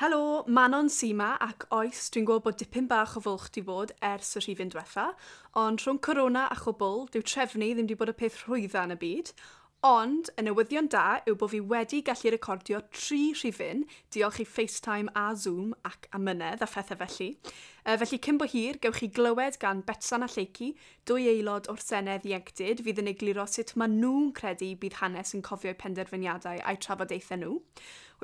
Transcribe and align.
Helo, 0.00 0.44
Manon 0.48 0.88
Sima 0.90 1.36
ac 1.38 1.68
oes, 1.70 2.08
dwi'n 2.10 2.24
gweld 2.26 2.42
bod 2.42 2.56
dipyn 2.58 2.88
bach 2.90 3.12
o 3.14 3.20
fwlch 3.22 3.44
di 3.54 3.62
bod 3.62 3.92
ers 4.02 4.32
y 4.34 4.40
rhifyn 4.42 4.72
diwetha, 4.72 5.04
ond 5.62 5.84
rhwng 5.84 6.00
corona 6.02 6.48
a 6.50 6.56
chwbl, 6.58 7.04
dyw 7.14 7.22
trefnu 7.22 7.68
ddim 7.68 7.86
wedi 7.86 7.98
bod 8.00 8.10
y 8.10 8.14
peth 8.18 8.40
rhwydda 8.40 8.82
yn 8.88 8.96
y 8.96 8.98
byd, 8.98 9.30
ond 9.86 10.32
y 10.34 10.42
newyddion 10.48 10.88
da 10.90 11.20
yw 11.28 11.36
bod 11.38 11.52
fi 11.52 11.60
wedi 11.70 12.00
gallu 12.02 12.32
recordio 12.34 12.80
tri 12.90 13.20
rhifyn, 13.36 13.84
diolch 14.16 14.40
i 14.42 14.46
FaceTime 14.48 15.12
a 15.14 15.28
Zoom 15.38 15.76
ac 15.86 16.08
amynedd 16.18 16.64
a 16.64 16.68
phethau 16.72 16.98
felly. 17.04 17.28
E, 17.84 17.94
felly 18.00 18.18
cyn 18.26 18.40
bo 18.40 18.48
hir, 18.50 18.80
gewch 18.82 18.98
chi 18.98 19.10
glywed 19.14 19.60
gan 19.62 19.84
Betsan 19.86 20.26
a 20.26 20.30
Lleici, 20.32 20.72
dwy 21.06 21.28
aelod 21.36 21.68
o'r 21.70 21.82
Senedd 21.84 22.26
ieuenctid 22.26 22.82
fydd 22.82 23.02
yn 23.04 23.12
egluro 23.12 23.44
sut 23.46 23.76
maen 23.78 24.00
nhw'n 24.00 24.32
credu 24.40 24.72
bydd 24.80 24.98
hanes 25.04 25.36
yn 25.38 25.44
cofio'u 25.44 25.78
penderfyniadau 25.84 26.64
a'u 26.64 26.82
trafodaethau 26.82 27.44
nhw. 27.44 27.60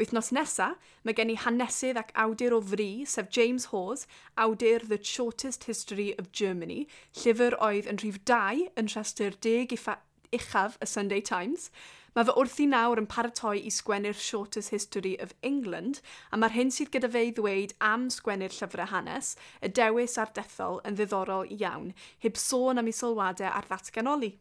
Wythnos 0.01 0.31
nesa, 0.33 0.67
mae 1.05 1.13
gen 1.13 1.29
i 1.29 1.35
hanesydd 1.37 1.99
ac 2.01 2.13
awdur 2.23 2.55
o 2.57 2.61
fri, 2.65 3.05
sef 3.05 3.27
James 3.37 3.67
Hawes, 3.69 4.07
awdur 4.45 4.87
The 4.89 4.97
Shortest 5.05 5.67
History 5.69 6.15
of 6.17 6.31
Germany, 6.33 6.87
llyfr 7.21 7.59
oedd 7.67 7.91
yn 7.91 8.01
rhif 8.01 8.17
2 8.31 8.63
yn 8.81 8.89
rhestr 8.95 9.37
10 9.45 9.77
uchaf 9.77 10.79
y 10.81 10.89
Sunday 10.89 11.21
Times. 11.21 11.69
Mae 12.17 12.25
fy 12.31 12.39
wrthi 12.41 12.71
nawr 12.73 13.03
yn 13.03 13.11
paratoi 13.13 13.59
i 13.61 13.75
sgwennu'r 13.77 14.17
Shortest 14.17 14.73
History 14.73 15.19
of 15.21 15.37
England, 15.53 16.01
a 16.33 16.41
mae'r 16.41 16.57
hyn 16.57 16.73
sydd 16.73 16.95
gyda 16.97 17.13
fe 17.13 17.27
i 17.29 17.37
ddweud 17.37 17.77
am 17.93 18.09
sgwennu'r 18.15 18.57
llyfrau 18.57 18.89
hanes, 18.95 19.35
y 19.61 19.69
dewis 19.69 20.17
a'r 20.17 20.33
dethol 20.41 20.81
yn 20.89 20.97
ddiddorol 20.97 21.53
iawn, 21.61 21.93
heb 22.25 22.41
sôn 22.41 22.81
am 22.81 22.89
ei 22.89 22.97
sylwadau 22.97 23.53
ar 23.53 23.69
ddatganoli. 23.69 24.39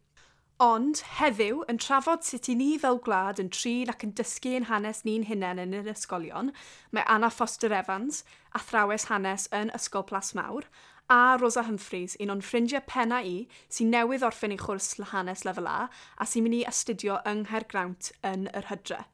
Ond 0.60 1.00
heddiw, 1.16 1.62
yn 1.72 1.78
trafod 1.80 2.26
sut 2.28 2.50
i 2.52 2.54
ni 2.60 2.74
fel 2.84 2.98
gwlad 3.04 3.38
yn 3.40 3.48
trin 3.56 3.88
ac 3.94 4.02
yn 4.04 4.10
dysgu 4.20 4.58
ein 4.58 4.66
hanes 4.68 5.06
ni'n 5.06 5.30
hunain 5.30 5.62
yn 5.64 5.78
yr 5.78 5.88
ysgolion, 5.88 6.50
mae 6.92 7.06
Anna 7.14 7.30
Foster 7.32 7.72
Evans, 7.78 8.26
athrawes 8.60 9.06
hanes 9.08 9.48
yn 9.56 9.72
Ysgol 9.78 10.04
Plas 10.10 10.34
Mawr, 10.36 10.68
a 11.08 11.38
Rosa 11.40 11.64
Humphreys, 11.64 12.18
un 12.20 12.36
o'n 12.36 12.44
ffrindiau 12.44 12.84
penna 12.92 13.22
i 13.24 13.38
sy'n 13.72 13.96
newydd 13.96 14.26
orffen 14.28 14.52
ei 14.52 14.60
chwrs 14.60 14.98
hanes 15.14 15.46
lefel 15.48 15.72
A 15.72 15.80
a 15.88 16.28
sy'n 16.28 16.44
mynd 16.44 16.60
i 16.60 16.66
astudio 16.74 17.22
yng 17.32 17.46
Nghaergrawnt 17.46 18.12
yn 18.28 18.50
yr 18.52 18.68
Hydre. 18.68 19.06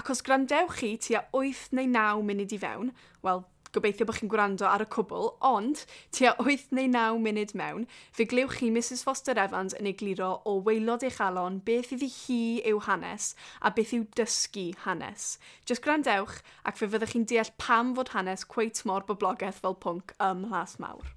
Ac 0.00 0.08
os 0.16 0.24
grandewch 0.24 0.80
chi 0.80 0.94
tua 0.96 1.26
8 1.36 1.76
neu 1.76 1.92
9 1.92 2.24
munud 2.24 2.56
i 2.56 2.64
fewn, 2.64 2.94
wel, 3.20 3.44
Gobeithio 3.70 4.06
bod 4.08 4.16
chi'n 4.18 4.30
gwrando 4.30 4.66
ar 4.66 4.82
y 4.82 4.86
cwbl, 4.90 5.28
ond 5.46 5.84
tua 6.16 6.32
8 6.42 6.72
neu 6.74 6.88
9 6.90 7.20
munud 7.22 7.52
mewn, 7.60 7.84
fe 8.16 8.26
glywch 8.32 8.56
chi 8.58 8.70
Mrs 8.74 9.04
Foster 9.06 9.38
Evans 9.38 9.76
yn 9.78 9.86
egluro 9.86 10.32
o 10.42 10.56
weilod 10.66 11.06
eich 11.06 11.20
alon 11.22 11.60
beth 11.68 11.92
iddi 11.94 12.08
hi 12.16 12.40
yw 12.72 12.82
hanes 12.88 13.30
a 13.62 13.70
beth 13.76 13.94
yw 13.94 14.08
dysgu 14.18 14.66
hanes. 14.88 15.36
Just 15.70 15.86
grandewch 15.86 16.40
ac 16.66 16.82
fe 16.82 16.90
fyddwch 16.90 17.14
chi'n 17.14 17.30
deall 17.30 17.54
pam 17.62 17.94
fod 17.94 18.10
hanes 18.16 18.42
cweit 18.56 18.82
mor 18.90 19.06
boblogaeth 19.06 19.62
fel 19.62 19.78
pwnc 19.86 20.18
ym 20.18 20.46
Mhlas 20.48 20.78
Mawr. 20.82 21.14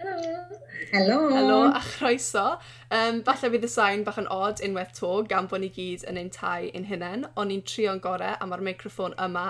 Helo. 0.00 0.46
Helo. 0.92 1.18
Helo 1.30 1.60
a 1.72 1.80
chroeso. 1.80 2.46
Um, 2.90 3.20
falle 3.24 3.50
bydd 3.52 3.64
y 3.64 3.70
sain 3.72 4.04
bach 4.04 4.20
yn 4.20 4.28
od 4.32 4.60
unwaith 4.64 4.94
to 4.96 5.10
gan 5.28 5.48
bod 5.50 5.64
ni 5.64 5.68
gyd 5.72 6.06
yn 6.08 6.20
ein 6.20 6.32
tai 6.36 6.70
ein 6.72 6.88
hunain, 6.88 7.26
ond 7.36 7.52
ni'n 7.52 7.64
trio'n 7.68 8.00
gorau 8.04 8.36
a 8.36 8.48
mae'r 8.48 8.64
microffon 8.68 9.16
yma 9.20 9.44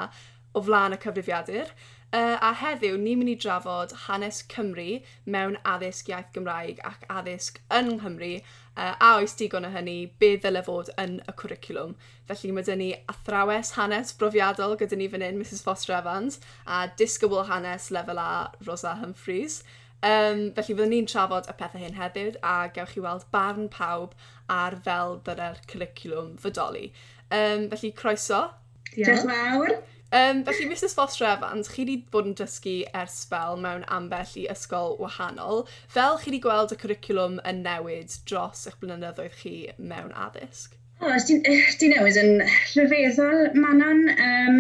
o 0.55 0.62
flaen 0.67 0.97
y 0.97 1.01
cyfrifiadur. 1.03 1.73
Uh, 2.11 2.34
a 2.43 2.51
heddiw, 2.59 2.97
ni'n 2.98 3.20
mynd 3.20 3.31
i 3.31 3.37
drafod 3.39 3.93
hanes 4.09 4.41
Cymru 4.51 4.97
mewn 5.31 5.55
addysg 5.73 6.09
iaith 6.11 6.33
Gymraeg 6.34 6.81
ac 6.89 7.05
addysg 7.06 7.61
yn 7.77 7.93
Nghymru, 8.01 8.31
uh, 8.75 8.97
a 8.98 9.11
oes 9.21 9.37
digon 9.39 9.69
o 9.69 9.71
hynny, 9.71 10.09
beth 10.19 10.41
ddyle 10.43 10.65
fod 10.67 10.91
yn 10.98 11.21
y 11.23 11.34
cwricwlwm. 11.39 11.93
Felly 12.27 12.51
mae 12.56 12.67
dyn 12.67 12.83
ni 12.83 12.89
athrawes 13.12 13.77
hanes 13.77 14.11
brofiadol 14.19 14.75
gyda 14.81 14.98
ni 14.98 15.06
fan 15.12 15.23
hyn, 15.23 15.39
Mrs 15.39 15.62
Foster 15.62 15.95
Evans, 16.01 16.41
a 16.67 16.89
disgybl 16.98 17.47
hanes 17.53 17.93
lefel 17.95 18.19
A, 18.19 18.33
Rosa 18.67 18.97
Humphreys. 18.98 19.61
Um, 20.03 20.48
felly 20.56 20.75
fyddwn 20.75 20.91
ni'n 20.97 21.09
trafod 21.12 21.47
y 21.47 21.55
pethau 21.62 21.84
hyn 21.84 21.95
heddiw 22.00 22.34
a 22.43 22.56
gewch 22.75 22.97
chi 22.97 23.05
weld 23.06 23.27
barn 23.31 23.71
pawb 23.71 24.19
ar 24.50 24.75
fel 24.82 25.19
dyna'r 25.27 25.62
cwricwlwm 25.71 26.34
fodoli. 26.43 26.88
Um, 27.31 27.69
felly 27.71 27.94
croeso. 28.03 28.43
Diolch. 28.91 29.05
Diolch 29.06 29.27
mawr. 29.31 29.75
Um, 30.12 30.43
felly, 30.43 30.66
Mrs 30.66 30.94
Foster 30.94 31.25
Evans, 31.25 31.69
chi 31.71 31.84
wedi 31.84 31.97
bod 32.10 32.26
yn 32.26 32.34
dysgu 32.38 32.72
ers 33.00 33.15
spel 33.25 33.60
mewn 33.62 33.84
ambell 33.97 34.32
i 34.41 34.48
ysgol 34.50 34.97
wahanol. 34.98 35.62
Fel 35.97 36.19
chi 36.19 36.32
wedi 36.32 36.41
gweld 36.47 36.75
y 36.75 36.78
cwricwlwm 36.81 37.37
yn 37.47 37.60
newid 37.66 38.16
dros 38.26 38.65
eich 38.66 38.81
blynyddoedd 38.82 39.37
chi 39.43 39.54
mewn 39.78 40.10
addysg? 40.25 40.75
O, 40.99 41.12
oh, 41.12 41.15
di 41.28 41.93
newid 41.93 42.19
yn 42.25 42.43
rhyfeddol, 42.72 43.54
Manon. 43.54 44.03
Um, 44.26 44.59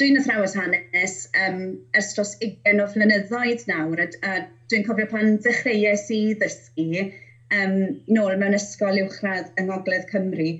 dwi'n 0.00 0.18
athrawes 0.18 0.58
hanes 0.58 1.16
um, 1.46 1.62
ers 1.94 2.10
dros 2.16 2.34
20 2.42 2.82
o 2.82 2.90
flynyddoedd 2.90 3.66
nawr, 3.70 4.02
a, 4.02 4.10
a 4.26 4.34
dwi'n 4.72 4.86
cofio 4.88 5.06
pan 5.14 5.38
ddechreuais 5.44 6.08
i 6.10 6.22
ddysgu 6.42 7.06
um, 7.06 7.78
nôl 8.18 8.38
mewn 8.40 8.58
ysgol 8.58 8.98
uwchradd 9.04 9.54
yng 9.60 9.70
Ngogledd 9.70 10.10
Cymru 10.10 10.50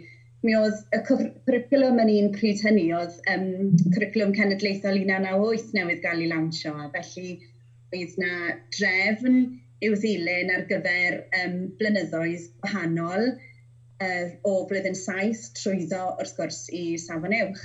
mi 0.45 0.55
oedd 0.59 0.81
y 0.93 1.01
cwricwlwm 1.09 2.01
yn 2.03 2.13
un 2.13 2.31
pryd 2.35 2.61
hynny, 2.67 2.87
oedd 2.97 3.17
um, 3.33 3.47
cwricwlwm 3.95 4.35
cenedlaethol 4.37 4.99
1998 5.01 5.73
newydd 5.79 6.03
gael 6.05 6.21
ei 6.25 6.31
lawnsio, 6.33 6.75
a 6.77 6.91
felly 6.93 7.31
oedd 7.97 8.19
na 8.21 8.35
drefn 8.77 9.39
i'w 9.85 9.97
ddilyn 10.01 10.53
ar 10.53 10.67
gyfer 10.69 11.19
um, 11.41 11.57
blynyddoedd 11.81 12.47
wahanol 12.65 13.31
uh, 13.31 14.29
o 14.45 14.55
flwyddyn 14.69 14.99
saith 15.01 15.49
trwyddo 15.59 16.05
wrth 16.19 16.37
gwrs 16.39 16.61
i 16.77 16.85
safon 17.01 17.37
uwch. 17.41 17.65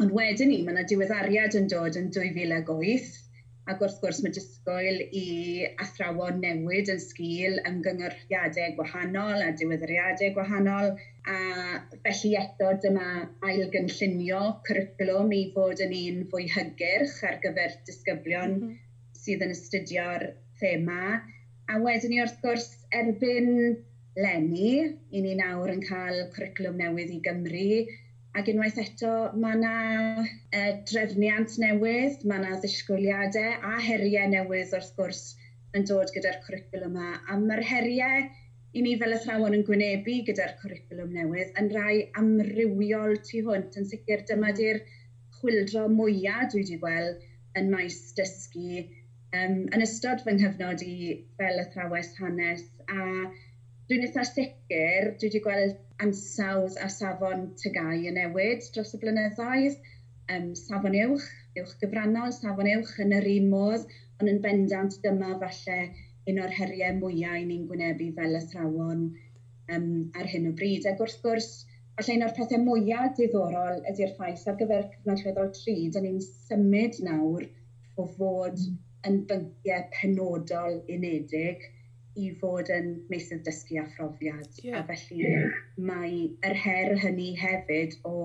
Ond 0.00 0.12
wedyn 0.16 0.52
ni, 0.52 0.62
mae 0.64 0.76
yna 0.76 0.88
diweddariad 0.88 1.56
yn 1.60 1.68
dod 1.72 2.00
yn 2.00 2.10
2008 2.16 3.12
Ac 3.72 3.80
wrth 3.82 3.96
gwrs 4.02 4.18
mae 4.24 4.32
disgwyl 4.34 5.00
i 5.20 5.22
athrawon 5.84 6.36
newid 6.42 6.90
yn 6.92 7.00
sgil 7.04 7.56
ymgynghoriadau 7.70 8.74
gwahanol 8.76 9.42
a 9.46 9.48
diweddariadau 9.60 10.34
gwahanol 10.36 10.92
a 11.32 11.38
felly 12.04 12.30
eto 12.42 12.68
dyma 12.84 13.08
ailgynllunio 13.48 14.42
cwricwlwm 14.68 15.34
i 15.38 15.42
fod 15.56 15.82
yn 15.88 15.96
un 15.98 16.22
fwy 16.34 16.46
hygyrch 16.54 17.18
ar 17.30 17.40
gyfer 17.46 17.74
disgyblion 17.90 18.54
mm 18.54 18.62
-hmm. 18.68 18.78
sydd 19.24 19.42
yn 19.48 19.56
astudio'r 19.56 20.28
thema. 20.62 21.02
A 21.66 21.82
wedyn 21.88 22.14
ni 22.14 22.22
wrth 22.22 22.38
gwrs 22.46 22.70
erbyn 23.00 23.52
lenni, 24.26 24.74
i 25.10 25.26
ni 25.26 25.34
nawr 25.42 25.74
yn 25.74 25.82
cael 25.90 26.22
cwricwlwm 26.36 26.78
newydd 26.84 27.16
i 27.18 27.22
Gymru, 27.26 27.70
Ac 28.36 28.50
unwaith 28.52 28.78
eto, 28.82 29.10
mae 29.40 29.56
yna 29.56 29.74
uh, 30.20 30.26
e, 30.52 30.64
drefniant 30.90 31.54
newydd, 31.62 32.24
mae 32.28 32.42
yna 32.42 32.58
ddisgwyliadau 32.60 33.54
a 33.70 33.78
heriau 33.86 34.28
newydd 34.32 34.74
wrth 34.76 34.90
gwrs 34.98 35.22
yn 35.78 35.86
dod 35.88 36.12
gyda'r 36.12 36.42
cwricwlwm 36.44 36.98
yma. 36.98 37.14
A 37.32 37.38
mae'r 37.40 37.64
heriau 37.70 38.26
i 38.76 38.82
ni 38.84 38.92
fel 39.00 39.16
athrawon 39.16 39.56
yn 39.56 39.64
gwynebu 39.68 40.18
gyda'r 40.28 40.52
cwricwlwm 40.60 41.16
newydd 41.16 41.56
yn 41.62 41.72
rai 41.78 41.94
amrywiol 42.20 43.16
tu 43.30 43.40
hwnt. 43.46 43.80
Yn 43.80 43.88
sicr, 43.94 44.26
dyma 44.28 44.52
di'r 44.60 44.82
chwildro 45.38 45.86
mwyaf 45.96 46.52
dwi 46.52 46.62
wedi 46.62 46.78
gweld 46.84 47.24
yn 47.56 47.72
maes 47.72 47.98
dysgu 48.20 48.82
um, 48.82 49.58
yn 49.72 49.84
ystod 49.86 50.24
fy 50.26 50.36
nghyfnod 50.36 50.84
i 50.84 50.96
fel 51.40 51.64
athrawes 51.64 52.12
hanes 52.20 52.68
a 52.92 53.00
Dwi'n 53.90 54.02
eitha 54.02 54.22
sicr, 54.26 55.04
dwi 55.14 55.28
wedi 55.28 55.40
gweld 55.42 55.74
ansawdd 56.04 56.78
a 56.82 56.86
safon 56.90 57.44
tygau 57.60 58.00
yn 58.10 58.16
newid 58.18 58.64
dros 58.74 58.88
y 58.96 58.98
blynyddoedd. 59.04 59.76
Um, 60.36 60.48
safon 60.58 60.96
uwch, 61.04 61.26
uwch 61.62 61.74
gyfrannol, 61.82 62.32
safon 62.34 62.70
uwch 62.72 62.90
yn 63.04 63.14
yr 63.14 63.28
un 63.34 63.46
modd, 63.52 63.84
ond 64.18 64.32
yn 64.32 64.40
bendant 64.46 64.96
dyma 65.04 65.36
falle 65.42 65.76
un 66.32 66.40
o'r 66.42 66.56
heriau 66.56 66.96
mwyau 66.98 67.44
ni'n 67.46 67.68
gwynebu 67.70 68.08
fel 68.16 68.34
athrawon 68.40 69.06
um, 69.76 69.86
ar 70.18 70.32
hyn 70.34 70.50
o 70.50 70.56
bryd. 70.62 70.90
Ac 70.90 71.06
wrth 71.06 71.22
gwrs, 71.22 71.48
falle 72.00 72.18
un 72.18 72.26
o'r 72.26 72.34
pethau 72.40 72.64
mwyaf 72.64 73.14
diddorol 73.20 73.80
ydy'r 73.92 74.16
ffaith 74.18 74.48
ar 74.50 74.58
gyfer 74.64 74.90
cyfnod 74.96 75.22
rheddol 75.22 75.54
3, 75.60 75.78
da 75.94 76.02
ni'n 76.02 76.18
symud 76.26 76.98
nawr 77.06 77.46
o 78.02 78.10
fod 78.18 78.58
mm. 78.58 78.76
yn 79.12 79.22
bynciau 79.30 79.88
penodol 79.94 80.82
unedig 80.98 81.70
i 82.24 82.30
fod 82.40 82.70
yn 82.74 82.90
meysydd 83.12 83.44
dysgu 83.46 83.80
a 83.82 83.86
phrofiad. 83.94 84.60
Yeah. 84.64 84.80
A 84.80 84.86
felly 84.90 85.22
yeah. 85.22 85.58
mae 85.90 86.20
yr 86.48 86.56
her 86.64 86.94
hynny 87.04 87.32
hefyd 87.40 87.96
o 88.10 88.16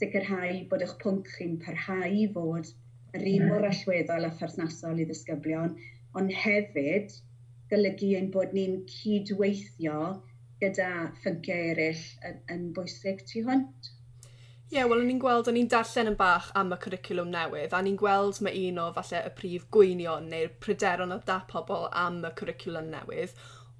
sicrhau 0.00 0.62
bod 0.70 0.84
eich 0.86 0.94
pwnc 1.02 1.30
chi'n 1.36 1.56
parhau 1.64 2.06
i 2.22 2.26
fod 2.34 2.72
yr 3.16 3.26
un 3.32 3.46
mor 3.50 3.66
allweddol 3.68 4.26
a 4.28 4.32
phersnasol 4.40 5.02
i 5.02 5.06
ddisgyblion, 5.08 5.76
ond 6.20 6.34
hefyd 6.44 7.14
golygu 7.72 8.14
ein 8.18 8.32
bod 8.34 8.56
ni'n 8.56 8.80
cydweithio 8.94 10.00
gyda 10.62 10.90
ffynciau 11.22 11.70
eraill 11.72 12.04
yn, 12.28 12.42
yn 12.54 12.66
bwysig 12.76 13.24
tu 13.30 13.44
hwnt. 13.46 13.90
Ie, 14.68 14.76
yeah, 14.76 14.88
wel, 14.90 15.00
ni'n 15.00 15.16
gweld, 15.16 15.46
o'n 15.48 15.54
ni'n 15.56 15.68
darllen 15.72 16.10
yn 16.10 16.16
bach 16.18 16.50
am 16.60 16.74
y 16.74 16.76
cwricwlwm 16.84 17.30
newydd, 17.32 17.72
a 17.72 17.78
ni'n 17.80 17.94
gweld 17.96 18.36
mae 18.44 18.66
un 18.68 18.80
o 18.82 18.90
falle 18.92 19.22
y 19.24 19.30
prif 19.38 19.62
gwynion 19.72 20.26
neu'r 20.28 20.50
pryderon 20.60 21.14
o 21.14 21.16
da 21.30 21.38
pobl 21.48 21.86
am 21.96 22.18
y 22.28 22.30
cwricwlwm 22.36 22.90
newydd, 22.92 23.32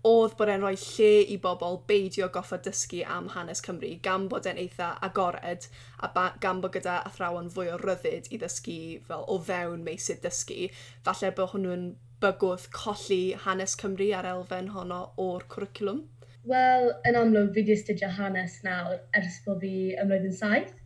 oedd 0.08 0.38
bod 0.40 0.49
e'n 0.55 0.64
rhoi 0.64 0.79
lle 0.81 1.11
i 1.35 1.37
bobl 1.44 1.76
beidio 1.93 2.31
goffa 2.32 2.56
dysgu 2.64 3.02
am 3.19 3.29
hanes 3.35 3.61
Cymru 3.67 3.93
gan 4.08 4.31
bod 4.32 4.49
e'n 4.49 4.62
eitha 4.64 4.94
agored 5.11 5.69
a 6.00 6.08
gan 6.40 6.64
bod 6.64 6.73
gyda 6.79 6.96
athrawon 7.11 7.52
fwy 7.52 7.69
o 7.75 7.76
ryddid 7.85 8.32
i 8.32 8.40
ddysgu 8.40 8.81
fel 9.11 9.29
o 9.29 9.38
fewn 9.50 9.85
meisydd 9.85 10.25
dysgu. 10.25 10.70
Falle 11.05 11.35
bod 11.37 11.52
hwnnw'n 11.52 11.88
bygwth 12.25 12.70
colli 12.81 13.23
hanes 13.44 13.76
Cymru 13.76 14.08
ar 14.17 14.32
elfen 14.32 14.73
honno 14.79 15.05
o'r 15.20 15.44
cwricwlwm? 15.52 16.06
Wel, 16.49 16.94
yn 17.05 17.17
amlwg, 17.19 17.52
fi 17.52 17.69
di 17.69 17.76
astudio 17.76 18.08
hanes 18.17 18.62
nawr 18.64 19.02
ers 19.19 19.43
bod 19.44 19.61
fi 19.61 19.75
ymwneud 20.00 20.31
yn 20.31 20.38
saith 20.40 20.77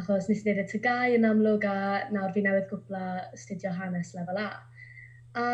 achos 0.00 0.28
nes 0.28 0.42
i 0.42 0.44
wneud 0.44 0.62
y 0.62 0.66
tygau 0.70 1.14
yn 1.16 1.24
amlwg 1.28 1.64
a 1.70 1.76
nawr 2.12 2.32
fi 2.34 2.42
newydd 2.44 2.68
gwbla 2.72 3.04
studio 3.42 3.72
hanes 3.78 4.12
lefel 4.16 4.40
A. 4.42 4.48
A 5.40 5.46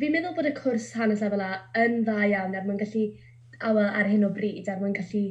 fi'n 0.00 0.12
meddwl 0.12 0.36
bod 0.36 0.48
y 0.50 0.52
cwrs 0.58 0.90
hanes 0.98 1.24
lefel 1.24 1.44
A 1.44 1.50
yn 1.80 2.02
dda 2.04 2.18
iawn 2.28 2.56
er 2.58 2.66
mwyn 2.68 2.80
gallu, 2.82 3.06
awel 3.70 3.88
ar 3.88 4.10
hyn 4.10 4.26
o 4.28 4.30
bryd, 4.36 4.68
er 4.68 4.80
mwyn 4.82 4.96
gallu 4.98 5.24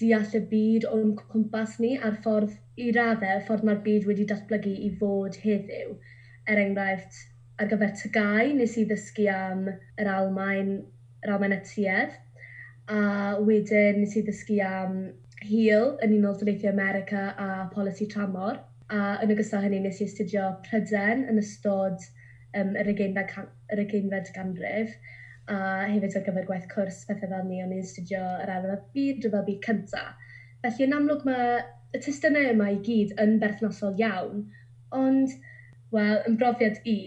deall 0.00 0.36
y 0.36 0.42
byd 0.52 0.86
o'n 0.90 1.14
cwmpas 1.18 1.78
ni 1.80 1.94
a'r 1.98 2.20
ffordd 2.24 2.56
i 2.80 2.90
raddau, 2.96 3.40
ffordd 3.46 3.66
mae'r 3.68 3.82
byd 3.84 4.08
wedi 4.08 4.28
datblygu 4.28 4.72
i 4.86 4.90
fod 5.00 5.36
heddiw. 5.42 5.96
Er 6.48 6.60
enghraifft, 6.60 7.18
ar 7.60 7.68
gyfer 7.72 7.92
tygau, 8.02 8.52
nes 8.56 8.76
i 8.80 8.86
ddysgu 8.88 9.28
am 9.32 9.66
yr 9.70 10.12
Almain, 10.18 10.76
yr 11.24 11.34
Almain 11.34 11.56
y 11.56 11.60
tuedd, 11.68 12.16
a 12.90 13.00
wedyn 13.44 14.00
nes 14.00 14.16
i 14.16 14.24
ddysgu 14.26 14.60
am 14.66 14.96
hil 15.46 15.94
yn 16.04 16.16
Unol 16.18 16.36
Daleithiau 16.40 16.72
America 16.72 17.30
a 17.38 17.68
polisi 17.74 18.08
tramor. 18.10 18.60
A 18.90 19.20
yn 19.24 19.32
ogystal 19.32 19.64
hynny 19.64 19.80
nes 19.84 20.00
i 20.00 20.08
astudio 20.08 20.48
Pryden 20.66 21.26
yn 21.30 21.38
ystod 21.40 22.02
um, 22.58 22.74
yr 22.76 22.90
ugeinfed 22.92 24.32
ganrif 24.34 24.96
a 25.50 25.58
hefyd 25.90 26.16
ar 26.18 26.24
gyfer 26.26 26.46
gwaith 26.48 26.66
cwrs 26.70 27.04
pethau 27.08 27.30
fel 27.32 27.46
ni 27.46 27.60
o'n 27.64 27.74
i'n 27.74 27.86
studio 27.86 28.22
yr 28.44 28.52
arfer 28.56 28.82
byd 28.94 29.24
rhyfel 29.24 29.46
byd 29.48 29.62
cyntaf. 29.66 30.26
Felly 30.64 30.86
yn 30.86 30.96
amlwg 30.96 31.24
mae 31.26 31.60
y 31.96 32.02
testynau 32.04 32.50
yma 32.52 32.68
i 32.74 32.80
gyd 32.86 33.14
yn 33.22 33.38
berthnosol 33.42 33.96
iawn, 33.98 34.44
ond, 34.94 35.32
wel, 35.94 36.18
yn 36.28 36.36
brofiad 36.42 36.82
i 36.86 36.98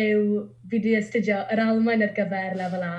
yw 0.00 0.24
fi 0.70 0.78
wedi 0.78 0.94
astudio 0.98 1.42
yr 1.52 1.62
Almain 1.66 2.06
ar 2.06 2.14
gyfer 2.16 2.56
lefel 2.58 2.86
A, 2.86 2.96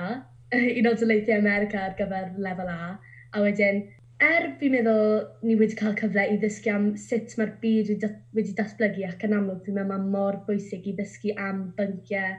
Unol 0.78 1.00
Daleithiau 1.00 1.40
America 1.40 1.88
ar 1.88 1.96
gyfer 1.98 2.32
lefel 2.46 2.72
A, 2.72 2.94
a 3.32 3.44
wedyn 3.44 3.82
er 4.22 4.44
fi'n 4.58 4.74
meddwl 4.74 5.22
ni 5.46 5.54
wedi 5.58 5.76
cael 5.78 5.96
cyfle 5.98 6.22
i 6.30 6.36
ddysgu 6.42 6.70
am 6.72 6.84
sut 7.04 7.32
mae'r 7.38 7.56
byd 7.62 7.88
wedi 8.36 8.54
datblygu 8.58 9.06
ac 9.08 9.24
yn 9.26 9.34
amlwg 9.38 9.64
fi'n 9.66 9.78
meddwl 9.78 9.90
mae 10.04 10.12
mor 10.14 10.38
bwysig 10.46 10.86
i 10.90 10.94
ddysgu 10.98 11.34
am 11.46 11.64
bynciau 11.78 12.36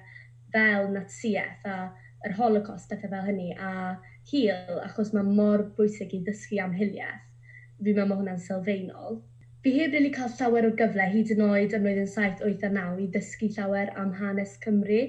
fel 0.55 0.87
natsiaeth 0.93 1.67
a 1.73 1.77
yr 2.27 2.37
holocaust 2.37 2.93
ac 2.95 3.03
fel 3.03 3.25
hynny 3.27 3.49
a 3.69 3.73
hil 4.31 4.79
achos 4.85 5.11
mae 5.17 5.35
mor 5.39 5.65
bwysig 5.79 6.15
i 6.15 6.21
ddysgu 6.27 6.61
am 6.63 6.75
hiliaeth. 6.77 7.25
Fi'n 7.81 7.97
meddwl 7.97 8.09
mae 8.13 8.21
hwnna'n 8.21 8.43
sylfaenol. 8.45 9.19
Fi 9.63 9.75
heb 9.79 9.95
rili 9.95 10.13
cael 10.15 10.31
llawer 10.37 10.69
o 10.69 10.71
gyfle 10.79 11.09
hyd 11.11 11.35
yn 11.35 11.43
oed 11.49 11.75
yn 11.75 11.85
roedd 11.87 12.01
yn 12.05 12.09
7, 12.13 12.39
8 12.47 12.65
a 12.67 12.71
9 12.77 13.03
i 13.03 13.09
ddysgu 13.11 13.51
llawer 13.57 13.91
am 13.99 14.15
hanes 14.21 14.55
Cymru 14.63 15.03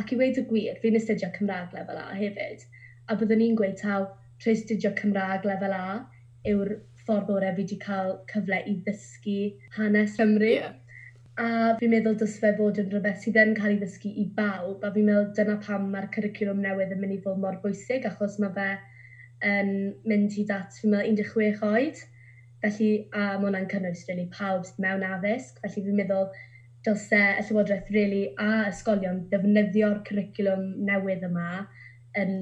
ac 0.00 0.12
i 0.12 0.20
weid 0.20 0.40
y 0.40 0.44
gwir, 0.52 0.76
fi'n 0.84 1.00
astudio 1.00 1.32
Cymraeg 1.38 1.72
lefel 1.76 2.04
A 2.04 2.06
hefyd 2.20 2.68
a 3.08 3.16
byddwn 3.16 3.42
ni'n 3.44 3.58
gweud 3.58 3.80
taw 3.80 4.06
trwy 4.42 4.54
astudio 4.58 4.92
Cymraeg 5.00 5.48
lefel 5.48 5.76
A 5.76 5.88
yw'r 6.52 6.74
ffordd 7.04 7.32
orau 7.34 7.54
fi 7.56 7.64
wedi 7.64 7.78
cael 7.84 8.12
cyfle 8.32 8.58
i 8.70 8.74
ddysgu 8.86 9.38
hanes 9.78 10.16
Cymru. 10.18 10.52
Yeah. 10.58 10.76
A 11.38 11.48
fi'n 11.78 11.92
meddwl 11.92 12.16
dys 12.20 12.36
fe 12.42 12.50
fod 12.58 12.80
yn 12.82 12.88
rhywbeth 12.90 13.22
sydd 13.22 13.38
yn 13.40 13.54
cael 13.58 13.76
ei 13.76 13.80
ddysgu 13.80 14.10
i 14.22 14.24
bawb, 14.36 14.82
a 14.82 14.90
fi'n 14.94 15.06
meddwl 15.06 15.28
dyna 15.38 15.56
pam 15.64 15.86
mae'r 15.92 16.08
cwricwlwm 16.16 16.62
newydd 16.64 16.94
yn 16.96 17.02
mynd 17.02 17.14
i 17.14 17.20
fod 17.24 17.38
mor 17.44 17.60
bwysig, 17.62 18.08
achos 18.10 18.38
mae 18.42 18.54
fe 18.56 18.68
yn 19.52 19.70
mynd 20.10 20.34
hyd 20.34 20.50
at, 20.56 20.80
fi'n 20.82 20.96
meddwl, 20.96 21.12
16 21.22 21.62
oed. 21.70 22.04
Felly, 22.64 22.90
a 23.14 23.24
mae 23.38 23.44
hwnna'n 23.44 23.70
cynnwys 23.70 24.02
really 24.08 24.26
pawb 24.34 24.66
sydd 24.66 24.82
mewn 24.82 25.06
addysg, 25.06 25.60
felly 25.62 25.84
fi'n 25.86 26.00
meddwl 26.00 26.26
dylse 26.86 27.20
y 27.38 27.44
Llywodraeth 27.46 27.92
really 27.94 28.24
a 28.42 28.50
ysgolion 28.72 29.22
ddefnyddio'r 29.30 30.02
cwricwlwm 30.08 30.66
newydd 30.88 31.26
yma 31.28 31.50
yn, 32.22 32.32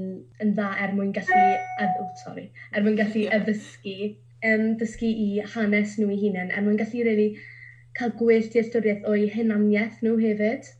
yn 0.43 0.55
dda 0.57 0.71
er 0.85 0.95
mwyn 0.97 1.13
gallu, 1.17 1.43
edd, 1.83 2.01
oh, 2.03 2.09
sorry, 2.23 2.49
er 2.73 2.87
mwyn 2.87 2.99
gallu 2.99 3.27
yeah. 3.27 3.37
addysgu, 3.37 4.15
um, 4.47 4.73
dysgu 4.81 5.11
i 5.11 5.29
hanes 5.55 5.99
nhw 6.01 6.11
i 6.15 6.19
hunain, 6.25 6.51
er 6.55 6.65
mwyn 6.65 6.81
gallu 6.81 7.05
really 7.07 7.31
cael 7.97 8.17
gwell 8.19 8.59
i'r 8.61 9.07
o'i 9.09 9.31
hunaniaeth 9.33 10.03
nhw 10.05 10.19
hefyd. 10.21 10.73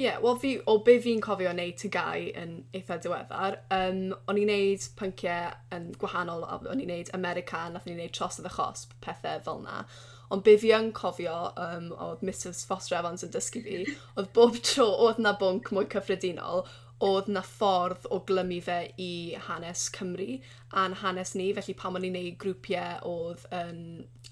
Ie, 0.00 0.06
yeah, 0.06 0.20
wel 0.24 0.38
fi, 0.40 0.54
o 0.64 0.78
be 0.84 0.94
fi'n 1.04 1.18
cofio 1.20 1.50
wneud 1.52 1.76
tygau 1.76 2.30
yn 2.40 2.54
eitha 2.72 2.96
diweddar, 3.04 3.58
um, 3.76 4.14
o'n 4.32 4.38
i'n 4.40 4.48
neud 4.48 4.86
pynciau 4.96 5.50
yn 5.76 5.90
gwahanol, 6.00 6.46
o'n 6.56 6.80
i'n 6.80 6.88
neud 6.88 7.10
American, 7.18 7.76
o'n 7.76 7.90
i'n 7.92 8.00
neud 8.00 8.14
trosodd 8.16 8.48
y 8.48 8.52
chosb, 8.54 8.94
pethau 9.04 9.42
fel 9.44 9.60
na. 9.66 9.82
Ond 10.32 10.46
be 10.46 10.54
fi 10.62 10.70
yn 10.72 10.88
cofio, 10.96 11.34
um, 11.60 11.90
oedd 12.06 12.24
Mrs 12.24 12.62
Foster 12.70 12.96
Evans 12.96 13.26
yn 13.26 13.34
dysgu 13.34 13.60
fi, 13.66 13.82
oedd 14.16 14.32
bob 14.38 14.56
tro 14.64 14.88
oedd 15.04 15.20
na 15.20 15.34
bwnc 15.36 15.68
mwy 15.76 15.90
cyffredinol, 15.92 16.64
oedd 17.06 17.30
na 17.32 17.42
ffordd 17.46 18.08
o 18.14 18.20
glymu 18.28 18.60
fe 18.66 18.78
i 19.00 19.12
hanes 19.46 19.86
Cymru 19.96 20.34
a'n 20.76 20.94
hanes 21.02 21.34
ni, 21.34 21.50
felly 21.56 21.74
pam 21.74 21.98
o'n 21.98 22.06
i'n 22.06 22.14
neud 22.14 22.38
grwpiau 22.42 23.00
oedd 23.10 23.46
yn 23.54 23.78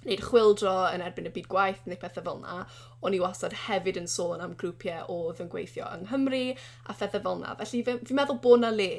neud 0.07 0.21
chwildro 0.23 0.75
yn 0.93 1.03
erbyn 1.03 1.27
y 1.27 1.33
byd 1.35 1.49
gwaith 1.51 1.81
neu 1.91 1.99
pethau 1.99 2.23
fel 2.23 2.39
yna, 2.39 2.61
o'n 3.03 3.15
i 3.15 3.19
wastad 3.23 3.55
hefyd 3.65 3.99
yn 3.99 4.07
sôn 4.11 4.43
am 4.43 4.55
grwpiau 4.59 5.09
oedd 5.11 5.41
yn 5.43 5.51
gweithio 5.51 5.89
yng 5.97 6.05
Nghymru 6.07 6.43
a 6.55 6.95
phethau 6.95 7.25
fel 7.25 7.41
yna. 7.41 7.55
Felly 7.59 7.83
fi'n 7.87 8.05
fi 8.07 8.17
meddwl 8.19 8.39
bod 8.45 8.63
na 8.63 8.71
le 8.75 8.91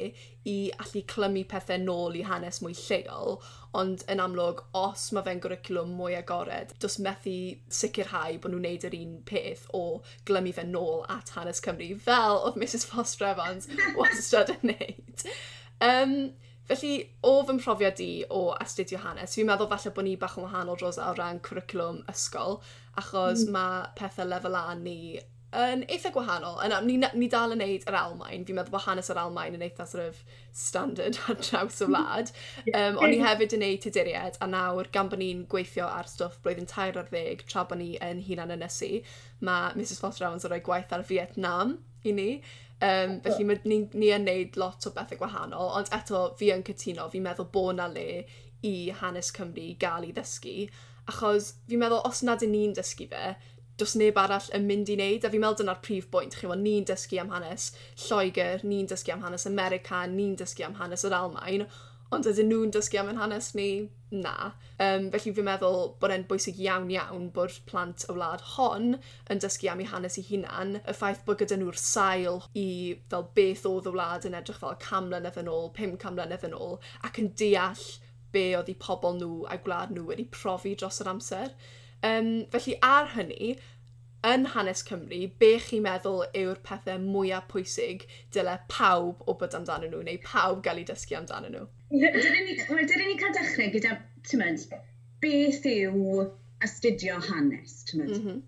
i 0.51 0.57
allu 0.83 1.03
clymu 1.13 1.45
pethau 1.53 1.79
nôl 1.83 2.17
i 2.19 2.25
hanes 2.27 2.59
mwy 2.63 2.75
lleol, 2.81 3.39
ond 3.79 4.03
yn 4.11 4.23
amlwg, 4.23 4.65
os 4.81 5.07
mae 5.15 5.27
fe'n 5.27 5.39
gwricwlwm 5.45 5.95
mwy 5.95 6.17
agored, 6.19 6.75
dos 6.83 6.99
methu 7.05 7.37
sicrhau 7.79 8.35
bod 8.43 8.55
nhw'n 8.55 8.67
neud 8.67 8.89
yr 8.89 8.99
un 8.99 9.15
peth 9.29 9.63
o 9.77 9.85
glymu 10.27 10.55
fe 10.59 10.67
nôl 10.67 11.07
at 11.15 11.31
hanes 11.37 11.63
Cymru, 11.63 11.93
fel 12.03 12.43
oedd 12.43 12.59
Mrs 12.59 12.87
Foster 12.91 13.31
Evans 13.31 13.71
wastad 13.95 14.55
yn 14.57 14.73
neud. 14.73 15.27
Um, 15.79 16.15
Felly, 16.69 16.93
o 17.25 17.33
fy 17.47 17.57
mhrofiad 17.57 18.03
i 18.05 18.11
o 18.29 18.43
astudio 18.61 19.01
hanes, 19.01 19.33
fi'n 19.37 19.49
meddwl 19.49 19.71
falle 19.71 19.95
bod 19.95 20.05
ni 20.05 20.15
bach 20.21 20.37
yn 20.37 20.45
wahanol 20.45 20.77
dros 20.77 21.01
o 21.01 21.09
ran 21.17 21.41
cwricwlwm 21.45 22.03
ysgol, 22.13 22.59
achos 23.01 23.47
mm. 23.47 23.55
mae 23.55 23.83
pethau 23.97 24.29
lefel 24.29 24.57
A 24.59 24.75
ni 24.77 24.99
yn 25.55 25.81
eitha 25.89 26.11
gwahanol. 26.13 26.59
Yna, 26.61 26.77
ni, 26.85 26.97
ni 27.17 27.27
dal 27.31 27.55
yn 27.55 27.61
neud 27.63 27.85
yr 27.89 27.97
Almain, 27.97 28.45
fi'n 28.45 28.57
meddwl 28.59 28.75
bod 28.75 28.85
hanes 28.85 29.09
yr 29.09 29.17
Almain 29.23 29.57
yn 29.57 29.65
eitha 29.65 29.87
sort 29.89 30.05
of 30.05 30.21
standard 30.53 31.17
ar 31.25 31.39
draws 31.41 31.81
y 31.81 31.89
wlad. 31.89 32.33
Um, 32.79 32.99
o'n 33.01 33.15
i 33.15 33.17
hefyd 33.23 33.55
yn 33.57 33.63
neud 33.63 33.81
tyduriad, 33.81 34.37
a 34.43 34.47
nawr 34.47 34.91
gan 34.93 35.09
bod 35.09 35.21
ni'n 35.21 35.45
gweithio 35.49 35.87
ar 35.89 36.07
stwff 36.09 36.37
blwyddyn 36.43 36.69
tair 36.69 36.97
ar 37.01 37.09
ddeg 37.09 37.41
tra 37.49 37.63
bod 37.65 37.81
ni 37.81 37.95
yn 38.05 38.21
hunan 38.27 38.53
ynysu, 38.53 38.99
mae 39.45 39.73
Mrs 39.73 40.03
Foster 40.03 40.27
Owens 40.27 40.45
yn 40.45 40.53
rhoi 40.53 40.61
gwaith 40.65 40.93
ar 40.93 41.05
Vietnam 41.09 41.79
i 42.05 42.13
ni. 42.13 42.29
Um, 42.79 43.17
felly 43.25 43.57
ni, 43.67 43.77
ni 43.91 44.09
yn 44.15 44.23
neud 44.23 44.55
lot 44.59 44.85
o 44.87 44.93
bethau 44.95 45.19
gwahanol, 45.19 45.73
ond 45.75 45.89
eto 45.95 46.29
fi 46.39 46.53
yn 46.55 46.63
cytuno, 46.63 47.09
fi'n 47.11 47.25
meddwl 47.25 47.49
bod 47.51 47.75
na 47.75 47.89
le 47.91 48.23
i 48.63 48.73
hanes 49.01 49.33
Cymru 49.35 49.73
gael 49.81 50.07
i 50.07 50.13
ddysgu, 50.15 50.69
achos 51.11 51.53
fi'n 51.67 51.81
meddwl 51.81 52.05
os 52.07 52.23
nad 52.23 52.45
yn 52.45 52.53
ni'n 52.55 52.77
dysgu 52.77 53.09
fe, 53.11 53.33
dos 53.79 53.97
neb 53.99 54.17
arall 54.19 54.47
yn 54.55 54.63
mynd 54.69 54.91
i 54.91 54.95
wneud, 54.95 55.27
a 55.27 55.31
fi'n 55.33 55.43
meddwl 55.43 55.59
dyna'r 55.61 55.83
prif 55.83 56.07
bwynt, 56.13 56.39
chi 56.39 56.47
fod 56.47 56.63
ni'n 56.63 56.87
dysgu 56.87 57.19
am 57.19 57.35
hanes 57.35 57.69
Lloegr, 58.05 58.63
ni'n 58.67 58.87
dysgu 58.91 59.15
am 59.15 59.27
hanes 59.27 59.47
America, 59.49 60.05
ni'n 60.07 60.39
dysgu 60.39 60.67
am 60.67 60.79
hanes 60.79 61.03
yr 61.07 61.15
Almain, 61.19 61.67
Ond 62.15 62.25
ydyn 62.25 62.47
nhw'n 62.49 62.71
dysgu 62.73 62.97
am 62.97 63.11
yn 63.11 63.19
hanes 63.21 63.51
ni? 63.53 63.69
Na. 64.09 64.51
Um, 64.81 65.11
felly 65.13 65.33
fi'n 65.37 65.45
meddwl 65.45 65.91
bod 66.01 66.13
e'n 66.15 66.23
bwysig 66.29 66.57
iawn 66.63 66.89
iawn 66.89 67.27
bod 67.35 67.59
plant 67.69 68.05
y 68.09 68.15
wlad 68.15 68.41
hon 68.55 68.95
yn 69.29 69.41
dysgu 69.43 69.69
am 69.69 69.83
eu 69.83 69.91
hanes 69.91 70.17
eu 70.17 70.25
hunan. 70.31 70.79
Y 70.79 70.95
ffaith 70.97 71.21
bod 71.27 71.37
gyda 71.43 71.59
nhw'r 71.61 71.77
sail 71.77 72.41
i 72.57 72.67
fel 73.13 73.27
beth 73.37 73.67
oedd 73.69 73.91
y 73.91 73.93
wlad 73.93 74.25
yn 74.25 74.39
edrych 74.39 74.61
fel 74.63 74.79
cam 74.81 75.11
mlynedd 75.11 75.37
yn 75.43 75.53
ôl, 75.53 75.69
pum 75.77 75.93
cam 76.01 76.17
mlynedd 76.17 76.47
yn 76.49 76.57
ôl, 76.57 76.79
ac 77.05 77.21
yn 77.21 77.29
deall 77.43 77.85
be 78.33 78.47
oedd 78.57 78.73
eu 78.73 78.81
pobl 78.81 79.19
nhw 79.19 79.33
a 79.53 79.61
gwlad 79.61 79.93
nhw 79.93 80.09
wedi 80.09 80.25
profi 80.33 80.73
dros 80.79 81.01
yr 81.03 81.13
amser. 81.13 81.53
Um, 82.01 82.33
felly 82.49 82.79
ar 82.85 83.13
hynny, 83.13 83.55
yn 84.25 84.49
hanes 84.55 84.81
Cymru, 84.87 85.27
be 85.39 85.55
chi'n 85.63 85.85
meddwl 85.85 86.25
yw'r 86.33 86.65
pethau 86.65 86.97
mwyaf 87.05 87.45
pwysig 87.53 88.09
dyle 88.33 88.57
pawb 88.71 89.21
o 89.29 89.37
bod 89.39 89.55
amdano 89.59 89.91
nhw 89.91 90.07
neu 90.07 90.23
pawb 90.25 90.65
gael 90.65 90.81
ei 90.81 90.89
dysgu 90.89 91.21
amdano 91.21 91.53
nhw? 91.53 91.67
Dydyn 91.89 92.45
ni, 92.45 93.15
cael 93.17 93.33
dechrau 93.33 93.71
gyda, 93.73 93.95
ti'n 94.29 94.41
mynd, 94.43 94.65
beth 95.23 95.63
yw 95.71 96.19
astudio 96.67 97.15
hanes, 97.31 97.79
ti'n 97.89 98.03
mynd? 98.03 98.13
Mm 98.13 98.25
-hmm. 98.25 98.43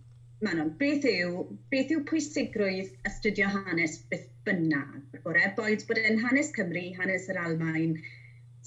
Manon, 0.45 0.69
beth 0.77 1.07
yw, 1.10 1.41
beth 1.74 1.93
yw 1.95 2.03
pwysigrwydd 2.12 2.91
astudio 3.10 3.50
hanes 3.55 3.98
beth 4.13 4.27
bynnag? 4.45 5.17
O'r 5.25 5.41
e, 5.41 5.50
boed 5.57 5.88
bod 5.89 6.03
e'n 6.03 6.21
hanes 6.21 6.53
Cymru, 6.60 6.86
hanes 7.00 7.27
yr 7.33 7.41
Almain, 7.48 7.98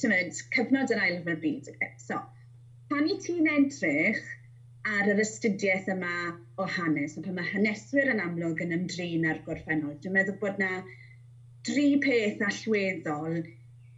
ti'n 0.01 0.15
mynd, 0.17 0.43
cyfnod 0.59 0.97
yr 0.97 1.07
ail 1.07 1.17
hyfryd 1.21 1.43
byd. 1.47 1.73
So, 2.09 2.19
pan 2.91 3.07
i 3.07 3.19
ti'n 3.23 3.51
edrych 3.57 4.23
ar 4.99 5.15
yr 5.15 5.23
astudiaeth 5.23 5.91
yma 5.95 6.15
o 6.59 6.67
hanes, 6.79 7.15
a 7.15 7.23
pan 7.23 7.39
mae 7.39 7.53
haneswyr 7.55 8.11
yn 8.11 8.27
amlwg 8.27 8.67
yn 8.67 8.75
ymdrin 8.81 9.31
ar 9.31 9.45
gorffennol, 9.47 9.95
dwi'n 10.03 10.19
meddwl 10.19 10.43
bod 10.43 10.59
na 10.63 10.73
dri 11.71 11.93
peth 12.03 12.43
allweddol 12.51 13.45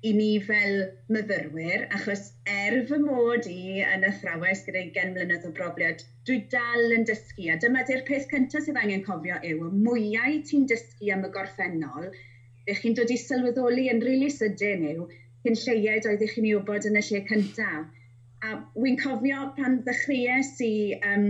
i 0.07 0.13
ni 0.15 0.31
fel 0.47 0.75
myfyrwyr, 1.15 1.87
achos 1.99 2.23
er 2.53 2.77
fy 2.89 2.99
mod 3.03 3.47
i 3.51 3.83
yn 3.87 4.07
athrawes 4.09 4.63
gyda 4.67 4.83
20 4.97 5.15
mlynedd 5.15 5.47
o 5.49 5.53
brofiad, 5.59 6.03
dwi 6.29 6.37
dal 6.53 6.95
yn 6.97 7.07
dysgu, 7.09 7.49
a 7.53 7.57
dyma 7.63 7.85
di'r 7.89 8.05
peth 8.09 8.29
cyntaf 8.33 8.67
sydd 8.67 8.81
angen 8.83 9.05
cofio 9.07 9.39
yw, 9.51 9.69
y 9.69 9.83
mwyau 9.87 10.41
ti'n 10.51 10.67
dysgu 10.73 11.13
am 11.15 11.27
y 11.27 11.31
gorffennol, 11.37 12.11
ddech 12.67 12.83
chi'n 12.83 12.99
dod 12.99 13.15
i 13.15 13.19
sylweddoli 13.23 13.87
yn 13.93 14.03
rili 14.03 14.27
really 14.27 14.33
sydyn 14.37 14.85
yw, 14.93 15.07
cyn 15.47 15.59
lleied 15.63 16.11
oeddech 16.11 16.35
chi'n 16.35 16.51
ei 16.51 16.57
wybod 16.59 16.91
yn 16.91 17.01
y 17.01 17.03
lle 17.09 17.23
cyntaf. 17.31 18.03
A 18.47 18.57
wy'n 18.83 18.99
cofio 19.01 19.49
pan 19.57 19.81
ddechreuais 19.87 20.53
i 20.67 20.75
um, 21.13 21.29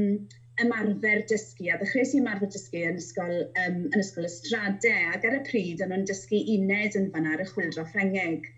ymarfer 0.65 1.23
dysgu, 1.33 1.69
a 1.73 1.77
ddechreuais 1.81 2.15
i 2.17 2.21
ymarfer 2.23 2.51
dysgu 2.53 2.85
yn 2.91 3.01
ysgol, 3.01 3.35
um, 3.63 3.83
yn 3.93 4.03
ysgol 4.03 4.29
ystradau, 4.29 5.11
ac 5.13 5.27
ar 5.29 5.39
y 5.39 5.43
pryd 5.49 5.85
o'n 5.85 5.93
nhw'n 5.93 6.09
dysgu 6.09 6.41
uned 6.57 6.97
yn 7.01 7.11
fanna 7.15 7.37
ar 7.37 7.45
y 7.45 7.49
chwildro 7.51 7.85
Ffrengeg 7.93 8.49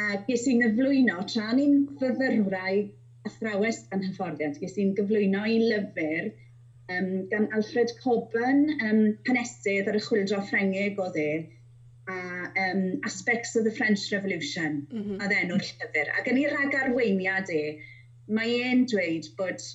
a 0.00 0.20
ges 0.26 0.46
i'n 0.50 0.62
gyflwyno 0.64 1.20
tra 1.32 1.50
ni'n 1.56 1.76
fyfyrwrau 2.00 2.84
athrawes 3.28 3.82
gan 3.90 4.04
hyfforddiant. 4.06 4.60
Ges 4.62 4.78
i'n 4.80 4.94
gyflwyno 4.98 5.44
i 5.48 5.58
lyfr 5.66 6.30
um, 6.94 7.10
gan 7.32 7.48
Alfred 7.56 7.94
Coburn, 8.02 8.66
um, 8.86 9.02
panesydd 9.26 9.90
ar 9.90 9.98
y 9.98 10.02
chwildro 10.04 10.40
Ffrengig 10.48 11.00
o 11.02 11.08
dde, 11.14 11.30
a 12.10 12.20
um, 12.64 12.84
Aspects 13.06 13.54
of 13.56 13.64
the 13.64 13.74
French 13.76 14.08
Revolution, 14.12 14.86
mm 14.90 15.02
-hmm. 15.02 15.20
oedd 15.22 15.36
enw'r 15.42 15.66
llyfr. 15.66 16.12
Ac 16.18 16.30
yn 16.32 16.40
ei 16.42 16.48
rhag 16.50 16.78
arweiniad 16.82 17.52
e, 17.54 17.62
mae 18.38 18.56
e'n 18.70 18.86
dweud 18.90 19.28
bod 19.38 19.66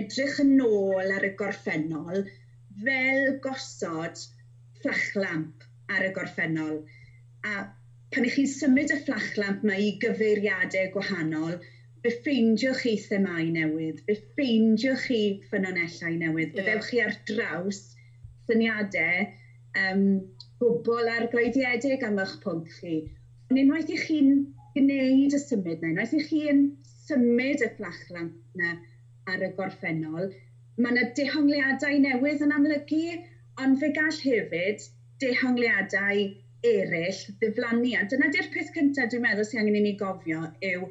edrych 0.00 0.40
yn 0.42 0.58
ôl 0.64 1.14
ar 1.16 1.26
y 1.28 1.32
gorffennol 1.38 2.24
fel 2.84 3.38
gosod 3.46 4.20
fflachlamp 4.80 5.66
ar 5.96 6.06
y 6.08 6.12
gorffennol. 6.18 6.82
A 7.46 7.64
Pan 8.14 8.26
ych 8.28 8.34
chi'n 8.38 8.50
symud 8.50 8.92
y 8.94 8.96
fflachlamp 9.02 9.64
mae 9.66 9.80
i 9.82 9.86
gyfeiriadau 10.02 10.90
gwahanol, 10.94 11.54
fe 12.04 12.10
ffeindiwch 12.22 12.82
chi 12.84 12.92
themau 13.04 13.48
newydd, 13.56 14.02
fe 14.06 14.14
ffeindiwch 14.18 15.06
chi 15.08 15.16
ffynonellau 15.48 16.12
newydd, 16.20 16.52
yeah. 16.52 16.68
byddewch 16.68 16.90
chi 16.92 17.00
ar 17.02 17.16
draws 17.30 17.80
syniadau 18.50 19.24
um, 19.80 20.04
bobl 20.60 21.10
argoediedig 21.14 22.06
am 22.06 22.20
eich 22.22 22.36
pwnc 22.44 22.76
chi. 22.76 22.94
Ond 23.48 23.62
unwaith 23.64 23.90
i 23.96 23.98
chi'n 24.04 24.30
gwneud 24.76 25.34
y 25.34 25.42
symud 25.46 25.82
na, 25.82 25.90
unwaith 25.90 26.14
i 26.20 26.22
chi'n 26.28 26.62
symud 27.08 27.66
y 27.66 27.72
fflachlamp 27.80 28.62
na 28.62 28.76
ar 29.34 29.42
y 29.42 29.50
gorffennol, 29.58 30.30
mae 30.78 30.94
yna 30.94 31.10
dehongliadau 31.18 31.98
newydd 32.06 32.46
yn 32.46 32.54
amlygu, 32.60 33.04
ond 33.64 33.82
fe 33.82 33.90
gall 33.98 34.22
hefyd 34.22 34.86
dehongliadau 35.26 36.28
eraill 36.70 37.20
ddiflannu. 37.40 37.92
A 37.98 38.06
dyna 38.10 38.30
di'r 38.32 38.50
peth 38.54 38.72
cyntaf 38.76 39.12
dwi'n 39.12 39.24
meddwl 39.26 39.48
sy'n 39.48 39.62
angen 39.64 39.78
i 39.80 39.84
ni 39.84 39.94
gofio 40.00 40.46
yw 40.72 40.88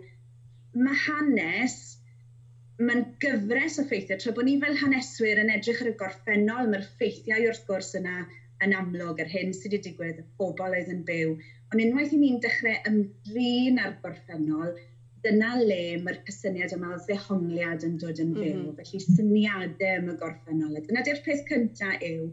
mae 0.85 1.01
hanes 1.07 1.81
mae'n 2.81 3.03
gyfres 3.21 3.75
o 3.81 3.83
ffeithiau, 3.89 4.19
tra 4.21 4.31
bod 4.37 4.47
ni 4.47 4.55
fel 4.61 4.77
haneswyr 4.79 5.41
yn 5.43 5.51
edrych 5.53 5.81
ar 5.83 5.91
y 5.91 5.97
gorffennol, 5.99 6.69
mae'r 6.71 6.87
ffeithiau 6.97 7.45
wrth 7.49 7.67
gwrs 7.67 7.91
yna 7.99 8.15
yn 8.65 8.73
amlwg 8.77 9.21
yr 9.21 9.29
hyn 9.33 9.53
sydd 9.57 9.75
wedi 9.75 9.89
digwydd 9.89 10.23
y 10.23 10.25
bobl 10.39 10.73
oedd 10.79 10.89
yn 10.93 11.03
byw. 11.09 11.35
Ond 11.69 11.83
unwaith 11.83 12.15
i 12.15 12.19
ni'n 12.21 12.41
dechrau 12.41 12.79
ymdrin 12.89 13.79
ar 13.83 13.93
gorffennol, 14.01 14.73
dyna 15.25 15.51
le 15.59 15.81
mae'r 16.05 16.19
cysyniad 16.27 16.73
yma 16.75 16.95
o 16.95 17.01
ddehongliad 17.05 17.85
yn 17.87 17.99
dod 18.01 18.21
yn 18.23 18.33
fyw, 18.39 18.55
mm 18.55 18.63
-hmm. 18.63 18.79
felly 18.79 19.03
syniadau 19.05 19.99
am 19.99 20.09
y 20.11 20.17
gorffennol. 20.23 20.79
Dyna 20.87 21.05
di'r 21.05 21.21
peth 21.27 21.45
cyntaf 21.51 22.07
yw, 22.09 22.31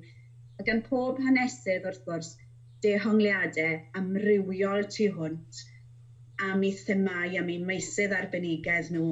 ac 0.56 0.66
gan 0.70 0.82
pob 0.88 1.20
hanesydd 1.26 1.86
wrth 1.90 2.02
gwrs, 2.08 2.32
dehongliadau 2.84 3.76
amrywiol 4.00 4.86
tu 4.94 5.08
hwnt 5.16 5.60
am 6.46 6.62
eu 6.64 6.72
themau, 6.86 7.36
am 7.40 7.50
eu 7.54 7.64
meisydd 7.70 8.14
arbenigedd 8.16 8.90
nhw 8.94 9.08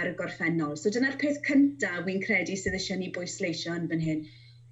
ar 0.00 0.10
y 0.10 0.14
gorffennol. 0.18 0.76
So 0.80 0.90
dyna'r 0.94 1.18
peth 1.20 1.40
cyntaf 1.48 2.06
wy'n 2.06 2.22
credu 2.24 2.56
sydd 2.58 2.78
eisiau 2.78 2.98
ni 3.00 3.10
bwysleisio 3.16 3.74
yn 3.78 3.88
fan 3.90 4.04
hyn, 4.06 4.22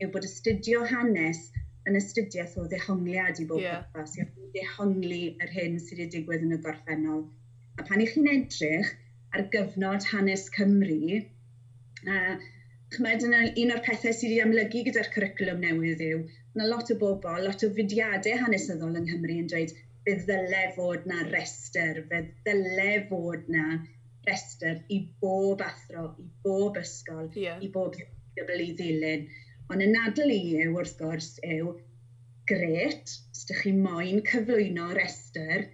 yw 0.00 0.10
bod 0.14 0.26
astudio 0.28 0.84
hanes 0.92 1.42
yn 1.88 1.98
astudiaeth 2.00 2.56
o 2.60 2.66
ddehongliad 2.72 3.42
i 3.42 3.46
bob 3.50 3.62
yeah. 3.62 3.84
pwrpas, 3.92 4.16
i 4.18 4.48
ddehongli 4.54 5.22
yr 5.44 5.52
hyn 5.56 5.78
sydd 5.84 6.02
wedi 6.02 6.16
digwydd 6.16 6.46
yn 6.46 6.56
y 6.56 6.60
gorffennol. 6.64 7.26
A 7.78 7.86
pan 7.86 8.02
i 8.04 8.08
chi'n 8.10 8.30
edrych 8.32 8.94
ar 9.36 9.46
gyfnod 9.54 10.08
hanes 10.10 10.48
Cymru, 10.56 11.20
uh, 12.06 12.34
Chmed, 12.94 13.22
yna 13.26 13.40
un 13.62 13.70
o'r 13.72 13.80
pethau 13.86 14.14
sydd 14.18 14.32
wedi 14.32 14.40
amlygu 14.42 14.80
gyda'r 14.86 15.08
cwricwlwm 15.14 15.60
newydd 15.64 16.00
yw, 16.06 16.22
yna 16.56 16.64
lot 16.70 16.88
o 16.90 16.96
bobl, 17.02 17.44
lot 17.46 17.62
o 17.66 17.68
fudiadau 17.76 18.40
hanesyddol 18.40 18.98
yng 19.00 19.04
Nghymru 19.06 19.36
yn 19.42 19.50
dweud 19.52 19.74
fe 20.06 20.14
ddyle 20.22 20.62
fod 20.78 21.06
na 21.10 21.20
rester, 21.28 22.00
fe 22.10 22.20
ddyle 22.48 22.88
fod 23.12 23.46
na 23.56 23.66
rester 24.30 24.80
i 24.96 24.98
bob 25.22 25.62
athro, 25.68 26.08
i 26.18 26.26
bob 26.48 26.80
ysgol, 26.82 27.30
yeah. 27.44 27.62
i 27.62 27.70
bob 27.78 27.94
ddibl 28.00 28.64
i 28.66 28.68
ddilyn. 28.80 29.26
Ond 29.70 29.86
yn 29.86 29.98
adl 30.02 30.34
i 30.34 30.40
yw, 30.64 30.74
wrth 30.80 30.96
gwrs, 30.98 31.30
yw 31.46 31.70
gret, 32.50 33.14
os 33.30 33.44
ydych 33.46 33.64
chi 33.68 33.76
moyn 33.78 34.24
cyflwyno 34.32 34.90
rester, 34.98 35.68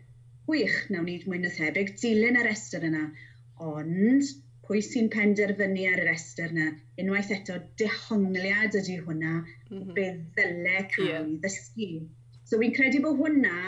gwych, 0.50 0.82
nawn 0.92 1.08
ni 1.08 1.16
mwy 1.25 1.40
na 1.46 1.56
thebyg 1.56 1.96
dilyn 2.02 2.37
y 2.42 2.44
rester 2.50 2.85
yna. 2.90 3.06
Ond, 3.73 4.37
pwy 4.66 4.82
sy'n 4.85 5.08
penderfynu 5.14 5.87
ar 5.92 6.02
y 6.02 6.06
rester 6.08 6.52
yna. 6.54 6.68
Unwaith 7.02 7.32
eto, 7.37 7.58
dehongliad 7.80 8.78
ydy 8.80 8.96
hwnna, 9.06 9.35
mm 9.42 9.76
-hmm. 9.80 9.92
be 9.99 10.06
ddyle 10.37 10.78
cael 10.94 11.11
yeah. 11.11 11.28
i 11.35 11.37
ddysgu. 11.44 11.90
So 12.46 12.58
fi'n 12.62 12.75
credu 12.78 13.02
bod 13.04 13.20
hwnna 13.20 13.58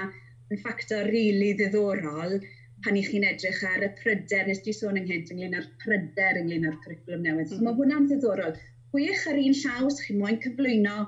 yn 0.48 0.62
ffactor 0.62 1.06
rili 1.06 1.30
really 1.30 1.52
ddiddorol 1.58 2.38
pan 2.84 2.98
i 2.98 3.02
chi'n 3.06 3.26
edrych 3.26 3.62
ar 3.66 3.84
y 3.84 3.90
pryder, 4.00 4.46
nes 4.48 4.60
di 4.64 4.74
sôn 4.76 4.98
ynghynt 5.00 5.32
ynglyn 5.34 5.56
â'r 5.58 5.66
pryder 5.84 6.38
ynglyn 6.42 6.66
â'r 6.68 6.78
cwricwlwm 6.84 7.24
newydd. 7.26 7.50
Mm. 7.50 7.54
-hmm. 7.54 7.58
So 7.58 7.64
mae 7.64 7.72
mhm. 7.72 7.80
hwnna'n 7.80 8.10
ddiddorol. 8.10 8.58
Gwych 8.94 9.24
ar 9.30 9.40
un 9.42 9.58
llaws 9.62 9.98
chi 10.04 10.16
moyn 10.18 10.38
cyflwyno 10.44 10.98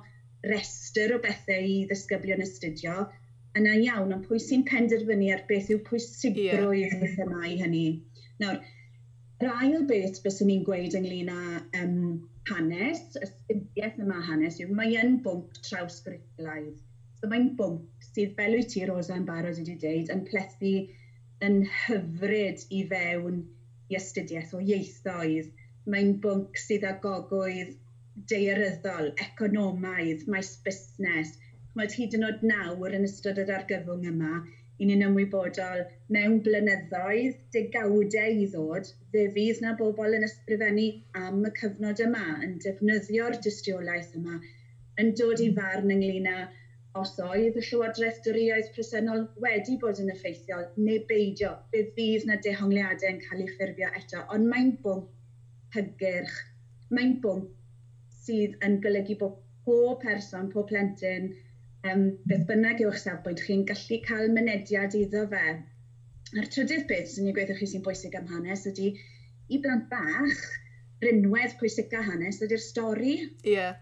rester 0.52 1.14
o 1.14 1.20
bethau 1.22 1.70
i 1.74 1.78
ddisgyblion 1.88 2.42
astudio, 2.44 2.96
yna 3.58 3.76
iawn, 3.84 4.12
ond 4.16 4.26
pwy 4.28 4.40
sy'n 4.42 4.66
penderfynu 4.68 5.30
ar 5.34 5.46
beth 5.48 5.70
yw 5.74 5.80
pwysigrwydd 5.88 6.96
yeah. 6.96 7.06
y 7.06 7.14
themau 7.16 7.56
hynny. 7.62 7.86
Nawr, 8.42 8.60
Yr 9.40 9.52
ail 9.64 9.84
beth 9.88 10.18
byswn 10.24 10.50
i'n 10.52 10.64
gweud 10.68 10.94
ynglyn 10.98 11.28
â 11.32 11.42
um, 11.78 11.92
hanes, 12.50 12.98
y 13.16 13.28
sgidiaeth 13.28 14.00
yma 14.04 14.18
hanes, 14.26 14.58
yw 14.60 14.74
mae 14.76 14.98
yn 15.00 15.14
bwnc 15.24 15.54
trawsgriblaidd. 15.68 16.74
So 17.20 17.30
mae'n 17.30 17.46
bwnc 17.56 18.04
sydd 18.10 18.34
fel 18.36 18.56
wyt 18.58 18.68
ti, 18.74 18.82
Rosa, 18.90 19.16
yn 19.16 19.24
barod 19.30 19.56
wedi 19.62 19.78
dweud, 19.80 20.12
yn 20.12 20.26
plethu 20.28 20.74
yn 21.48 21.56
hyfryd 21.86 22.66
i 22.68 22.82
fewn 22.92 23.40
i 23.88 23.96
astudiaeth 24.02 24.52
o 24.58 24.60
ieithoedd. 24.60 25.48
Mae'n 25.94 26.12
bwnc 26.26 26.60
sydd 26.66 26.84
â 26.90 26.92
gogwydd 27.06 27.72
deiryddol, 28.34 29.08
economaidd, 29.24 30.28
maes 30.34 30.52
busnes. 30.66 31.32
Mae 31.80 31.88
hyd 31.96 32.18
yn 32.20 32.28
oed 32.28 32.44
nawr 32.52 33.00
yn 33.00 33.08
ystod 33.08 33.40
yr 33.40 33.56
argyfwng 33.56 34.04
yma, 34.12 34.44
'yn 34.80 34.88
ni'n 34.90 35.02
ymwybodol 35.06 35.82
mewn 36.16 36.38
blynyddoedd, 36.44 37.34
degawdau 37.56 38.38
i 38.44 38.46
ddod, 38.54 38.86
fe 39.14 39.24
fydd 39.34 39.58
na 39.64 39.74
bobl 39.80 40.16
yn 40.18 40.24
ysgrifennu 40.28 40.86
am 41.24 41.42
y 41.48 41.50
cyfnod 41.58 42.00
yma, 42.06 42.22
yn 42.46 42.54
defnyddio'r 42.64 43.36
dystiolaeth 43.46 44.14
yma, 44.20 44.38
yn 45.02 45.12
dod 45.20 45.42
i 45.44 45.50
farn 45.58 45.92
ynglyn 45.96 46.30
â 46.32 46.38
os 47.02 47.12
oedd 47.26 47.58
y 47.60 47.64
Llywodraeth 47.66 48.22
Dwriaeth 48.24 48.70
Presennol 48.76 49.20
wedi 49.44 49.76
bod 49.84 50.00
yn 50.02 50.10
effeithiol 50.14 50.64
neu 50.86 51.04
beidio, 51.12 51.52
fe 51.74 51.84
fydd 51.98 52.26
na 52.30 52.38
dehongliadau 52.46 53.12
yn 53.12 53.20
cael 53.26 53.44
eu 53.44 53.52
ffurfio 53.52 53.92
eto, 54.00 54.24
ond 54.34 54.48
mae'n 54.54 54.72
bwnc 54.86 55.76
hygyrch, 55.76 56.40
mae'n 56.96 57.14
bwnc 57.26 57.52
sydd 58.24 58.56
yn 58.66 58.80
golygu 58.86 59.20
bod 59.20 59.36
pob 59.68 60.00
person, 60.02 60.48
pob 60.56 60.66
plentyn, 60.72 61.30
um, 61.88 62.06
beth 62.28 62.46
bynnag 62.48 62.82
yw'ch 62.84 63.00
safbwynt 63.02 63.42
chi'n 63.46 63.66
gallu 63.68 64.00
cael 64.06 64.32
mynediad 64.34 64.96
iddo 64.98 65.26
fe. 65.32 65.44
A'r 66.36 66.48
trydydd 66.54 66.86
beth 66.90 67.12
sy'n 67.12 67.30
ei 67.30 67.36
gweithio 67.36 67.56
chi 67.58 67.68
sy'n 67.70 67.84
bwysig 67.86 68.16
am 68.18 68.28
hanes 68.32 68.66
ydy 68.70 68.90
i 69.50 69.60
blant 69.62 69.88
bach, 69.92 70.42
rinwedd 71.04 71.56
pwysica 71.60 72.02
hanes 72.06 72.42
ydy'r 72.44 72.62
stori. 72.64 73.16
Ie. 73.44 73.54
Yeah. 73.54 73.78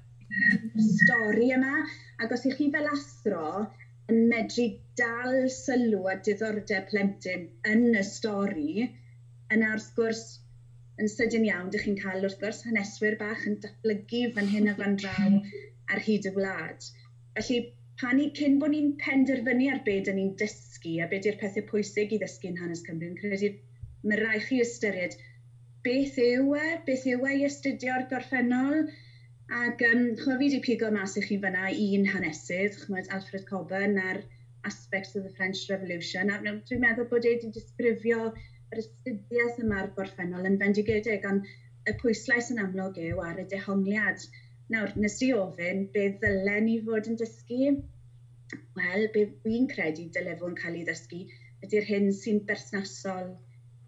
stori 0.84 1.50
yma, 1.56 1.84
ac 2.22 2.32
os 2.36 2.44
ych 2.48 2.58
chi 2.58 2.68
fel 2.72 2.88
athro 2.92 3.66
yn 4.12 4.26
medru 4.30 4.66
dal 5.00 5.48
sylw 5.52 6.08
a 6.12 6.16
diddordeb 6.24 6.88
plentyn 6.90 7.46
yn 7.72 7.96
y 7.96 8.04
stori, 8.10 8.86
yna 9.54 9.72
wrth 9.74 9.90
gwrs 9.96 10.22
yn 11.00 11.10
sydyn 11.12 11.46
iawn, 11.48 11.72
dych 11.72 11.84
chi'n 11.86 11.98
cael 12.02 12.24
wrth 12.24 12.38
gwrs 12.42 12.62
haneswyr 12.68 13.16
bach 13.20 13.44
yn 13.48 13.58
datblygu 13.64 14.22
fan 14.36 14.52
hyn 14.52 14.70
a 14.72 14.76
fan 14.78 14.96
draw 15.02 15.34
ar 15.94 16.04
hyd 16.06 16.28
y 16.28 16.32
wlad. 16.36 16.88
Felly, 17.38 17.60
pan 18.00 18.20
i, 18.22 18.28
cyn 18.38 18.58
bod 18.62 18.74
ni'n 18.74 18.92
penderfynu 19.02 19.70
ar 19.72 19.82
beth 19.86 20.04
dyn 20.08 20.18
ni'n 20.20 20.34
dysgu 20.42 20.94
a 21.02 21.08
beth 21.10 21.26
yw'r 21.30 21.40
pethau 21.40 21.66
pwysig 21.70 22.14
i 22.14 22.20
ddysgu'n 22.22 22.60
hanes 22.62 22.84
Cymru, 22.86 23.10
yn 23.10 23.18
credu 23.18 23.52
mae 24.10 24.20
rai 24.20 24.38
chi 24.44 24.60
ystyried 24.62 25.16
beth 25.86 26.18
yw 26.22 26.54
e, 26.58 26.66
beth 26.86 27.06
yw 27.12 27.26
e 27.26 27.34
i 27.40 27.44
astudio'r 27.48 28.06
gorffennol, 28.12 28.84
ac 29.62 29.82
um, 29.88 30.02
chwa 30.20 30.36
fi 30.36 30.44
wedi 30.44 30.60
pigo 30.64 30.90
mas 30.94 31.16
i 31.18 31.24
chi 31.26 31.38
fyna 31.44 31.68
un 31.84 32.06
hanesydd, 32.12 32.78
chymod 32.82 33.10
Alfred 33.16 33.46
Coburn 33.50 33.98
ar 34.02 34.20
Aspects 34.68 35.14
of 35.16 35.24
the 35.24 35.34
French 35.38 35.64
Revolution, 35.70 36.30
a 36.30 36.38
dwi'n 36.42 36.82
meddwl 36.84 37.08
bod 37.12 37.26
e 37.26 37.34
wedi 37.34 37.52
disgrifio 37.54 38.26
yr 38.28 38.82
astudiaeth 38.82 39.62
yma'r 39.64 39.94
gorffennol 39.96 40.48
yn 40.50 40.58
fendigedig, 40.62 41.24
ond 41.30 41.46
y 41.88 41.94
pwyslais 42.02 42.50
yn 42.54 42.60
amlwg 42.66 43.00
yw 43.08 43.22
ar 43.24 43.40
y 43.40 43.46
dehongliad. 43.54 44.26
Nawr, 44.72 44.90
nes 45.00 45.14
i 45.24 45.30
ofyn 45.32 45.86
be 45.92 46.08
ddylen 46.20 46.66
ni 46.68 46.78
fod 46.84 47.06
yn 47.08 47.16
dysgu? 47.20 47.68
Wel, 48.76 49.06
be 49.14 49.22
fi'n 49.44 49.68
credu 49.70 50.08
dyle 50.12 50.34
fod 50.40 50.52
yn 50.52 50.58
cael 50.58 50.76
ei 50.80 50.88
ddysgu 50.88 51.22
ydy'r 51.66 51.86
hyn 51.88 52.10
sy'n 52.14 52.42
berthnasol, 52.48 53.30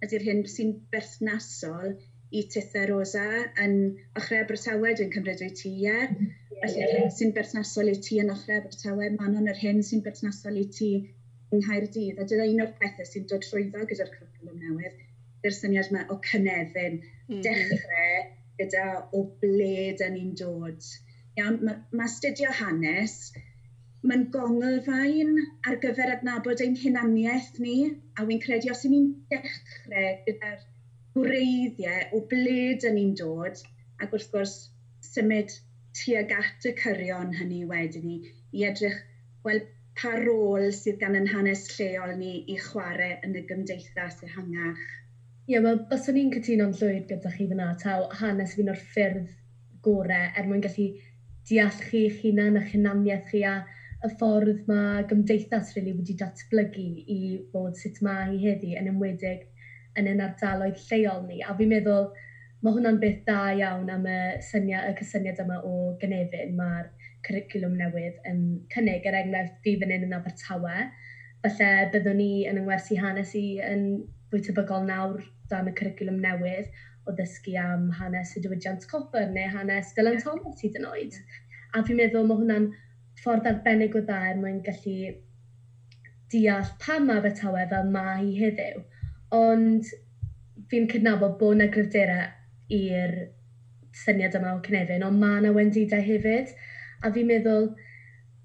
ydy'r 0.04 0.25
hyn 0.28 0.40
sy'n 0.52 0.72
berthnasol 0.94 1.92
i 2.38 2.42
titha 2.54 2.87
rosa 2.90 3.26
yn 3.64 3.76
ochrau 4.18 4.40
Abertawe, 4.44 4.94
dwi'n 4.96 5.12
cymryd 5.14 5.44
o'i 5.46 5.52
ti, 5.60 5.75
ie? 5.84 6.30
Felly'r 6.62 6.96
hyn 6.96 7.14
sy'n 7.18 7.37
berthnasol 7.37 7.92
i 7.92 7.96
ti 8.08 8.18
yn 8.22 8.32
ochrau 8.34 8.62
Abertawe, 8.62 9.12
manon 9.20 9.52
yr 9.52 9.62
hyn 9.62 9.84
sy'n 9.87 10.02
berthnasol 10.06 10.58
i 10.62 10.66
ti 10.78 10.90
yng 11.50 11.62
Nghaerdydd. 11.62 12.18
A 12.22 12.26
dyna 12.32 12.49
un 12.54 12.64
o'r 12.66 12.75
pethau 12.80 13.12
sy'n 13.12 13.28
dod 13.30 13.46
trwyddo 13.46 13.87
gyda'r 13.92 14.12
cwricwlwm 14.16 14.58
newydd, 14.64 14.99
dy'r 15.44 15.56
syniad 15.60 15.92
yma 15.92 16.08
o 16.08 16.20
cynefin, 16.30 17.02
mm. 17.28 17.40
dechrau 17.46 18.28
gyda 18.61 18.87
o 19.19 19.23
ble 19.43 19.75
dyn 20.00 20.17
ni'n 20.17 20.35
dod. 20.40 20.88
Iawn, 21.40 21.61
mae 21.67 22.00
ma 22.00 22.09
astudio 22.09 22.52
hanes, 22.62 23.17
mae'n 24.11 24.26
gongylfaen 24.35 25.35
ar 25.71 25.79
gyfer 25.85 26.12
adnabod 26.17 26.62
ein 26.64 26.76
hunaniaeth 26.83 27.59
ni, 27.64 27.76
a 28.19 28.26
wy'n 28.29 28.43
credu 28.45 28.73
os 28.75 28.85
ni'n 28.93 29.09
dechrau 29.33 30.12
gyda'r 30.29 30.62
gwreiddiau 31.17 32.07
o 32.17 32.23
ble 32.33 32.61
dyn 32.85 32.97
ni'n 32.99 33.17
dod, 33.23 33.61
ac 34.05 34.14
wrth 34.17 34.31
gwrs 34.35 34.57
symud 35.11 35.52
tuag 35.99 36.33
at 36.38 36.67
y 36.71 36.73
cyrion 36.81 37.37
hynny 37.40 37.64
wedyn 37.71 38.07
ni, 38.07 38.19
i 38.57 38.64
edrych, 38.69 38.99
wel, 39.45 39.61
pa 40.00 40.12
rôl 40.23 40.69
sydd 40.76 41.00
gan 41.02 41.19
yn 41.19 41.29
hanes 41.33 41.67
lleol 41.75 42.14
ni 42.21 42.33
i 42.55 42.57
chwarae 42.67 43.17
yn 43.26 43.37
y 43.37 43.43
gymdeithas 43.49 44.23
ehangach. 44.29 44.85
Ie, 45.50 45.57
yeah, 45.57 45.64
wel, 45.66 45.80
byswn 45.90 46.19
i'n 46.21 46.28
cytuno'n 46.30 46.76
llwyr 46.78 47.07
gyda 47.11 47.30
chi 47.35 47.45
fyna, 47.50 47.64
taw 47.83 48.04
hanes 48.21 48.52
fi'n 48.54 48.69
o'r 48.71 48.78
ffyrdd 48.78 49.30
gorau 49.83 50.26
er 50.38 50.47
mwyn 50.47 50.61
gallu 50.62 50.85
deall 51.50 51.80
chi 51.88 52.02
eich 52.07 52.21
hunan 52.23 52.59
a'ch 52.61 52.69
hunaniaeth 52.76 53.25
chi 53.33 53.40
a 53.50 53.57
y 54.07 54.11
ffordd 54.12 54.61
mae 54.69 55.00
gymdeithas 55.11 55.73
really 55.75 55.97
wedi 55.97 56.14
datblygu 56.21 56.85
i 57.14 57.16
fod 57.50 57.80
sut 57.80 57.99
mae 58.07 58.28
hi 58.28 58.38
heddi 58.45 58.76
yn 58.78 58.92
ymwedig 58.92 59.42
yn 59.99 60.12
ein 60.12 60.23
ardaloedd 60.28 60.78
lleol 60.85 61.25
ni. 61.25 61.40
A 61.42 61.57
fi'n 61.59 61.73
meddwl 61.75 62.07
mae 62.62 62.76
hwnna'n 62.76 63.02
beth 63.02 63.19
da 63.33 63.40
iawn 63.59 63.90
am 63.97 64.07
y, 64.07 64.16
syniad, 64.52 64.87
y 64.92 64.95
cysyniad 65.02 65.42
yma 65.47 65.59
o 65.66 65.75
gynefin 66.04 66.54
mae'r 66.62 66.87
cwricwlwm 67.26 67.75
newydd 67.83 68.23
yn 68.30 68.47
cynnig 68.76 69.11
er 69.11 69.19
enghraifft 69.25 69.59
fi 69.66 69.75
fan 69.83 69.97
hyn 69.97 70.07
yn 70.12 70.16
Abertawe. 70.21 70.78
falle 71.42 71.75
byddwn 71.90 72.19
ni 72.23 72.33
yn 72.47 72.62
yngwersi 72.62 73.02
hanes 73.02 73.35
i 73.35 73.45
yn 73.66 73.87
fwy 74.30 74.47
tebygol 74.47 74.87
nawr 74.87 75.26
dan 75.50 75.71
y 75.71 75.75
cwricwlwm 75.78 76.21
newydd 76.25 76.71
o 77.07 77.14
ddysgu 77.16 77.57
am 77.61 77.88
hanes 77.99 78.37
y 78.37 78.42
diwydiant 78.45 78.87
copper 78.90 79.30
neu 79.35 79.49
hanes 79.54 79.95
Dylan 79.97 80.21
Thomas 80.23 80.62
hyd 80.64 80.78
yn 80.80 80.87
oed. 80.90 81.16
A 81.75 81.83
fi'n 81.87 81.99
meddwl 82.00 82.28
mae 82.28 82.40
hwnna'n 82.40 82.71
ffordd 83.21 83.49
arbennig 83.50 83.97
o 83.97 84.02
dda 84.04 84.21
er 84.30 84.40
mwyn 84.40 84.62
gallu 84.66 85.12
deall 86.33 86.71
pam 86.83 87.09
mae 87.09 87.21
Abertawe 87.21 87.66
fel 87.73 87.90
mae 87.95 88.23
hi 88.23 88.33
heddiw. 88.38 88.83
Ond 89.37 89.90
fi'n 90.71 90.88
cydnabod 90.90 91.37
bod 91.40 91.59
yna 91.59 91.69
gryfderau 91.75 92.28
i'r 92.76 93.14
syniad 94.04 94.37
yma 94.38 94.54
o 94.57 94.61
cynefin, 94.64 95.04
ond 95.07 95.19
mae 95.23 95.40
yna 95.40 95.54
wendidau 95.57 96.04
hefyd. 96.07 96.52
A 97.02 97.11
fi'n 97.14 97.28
meddwl, 97.30 97.73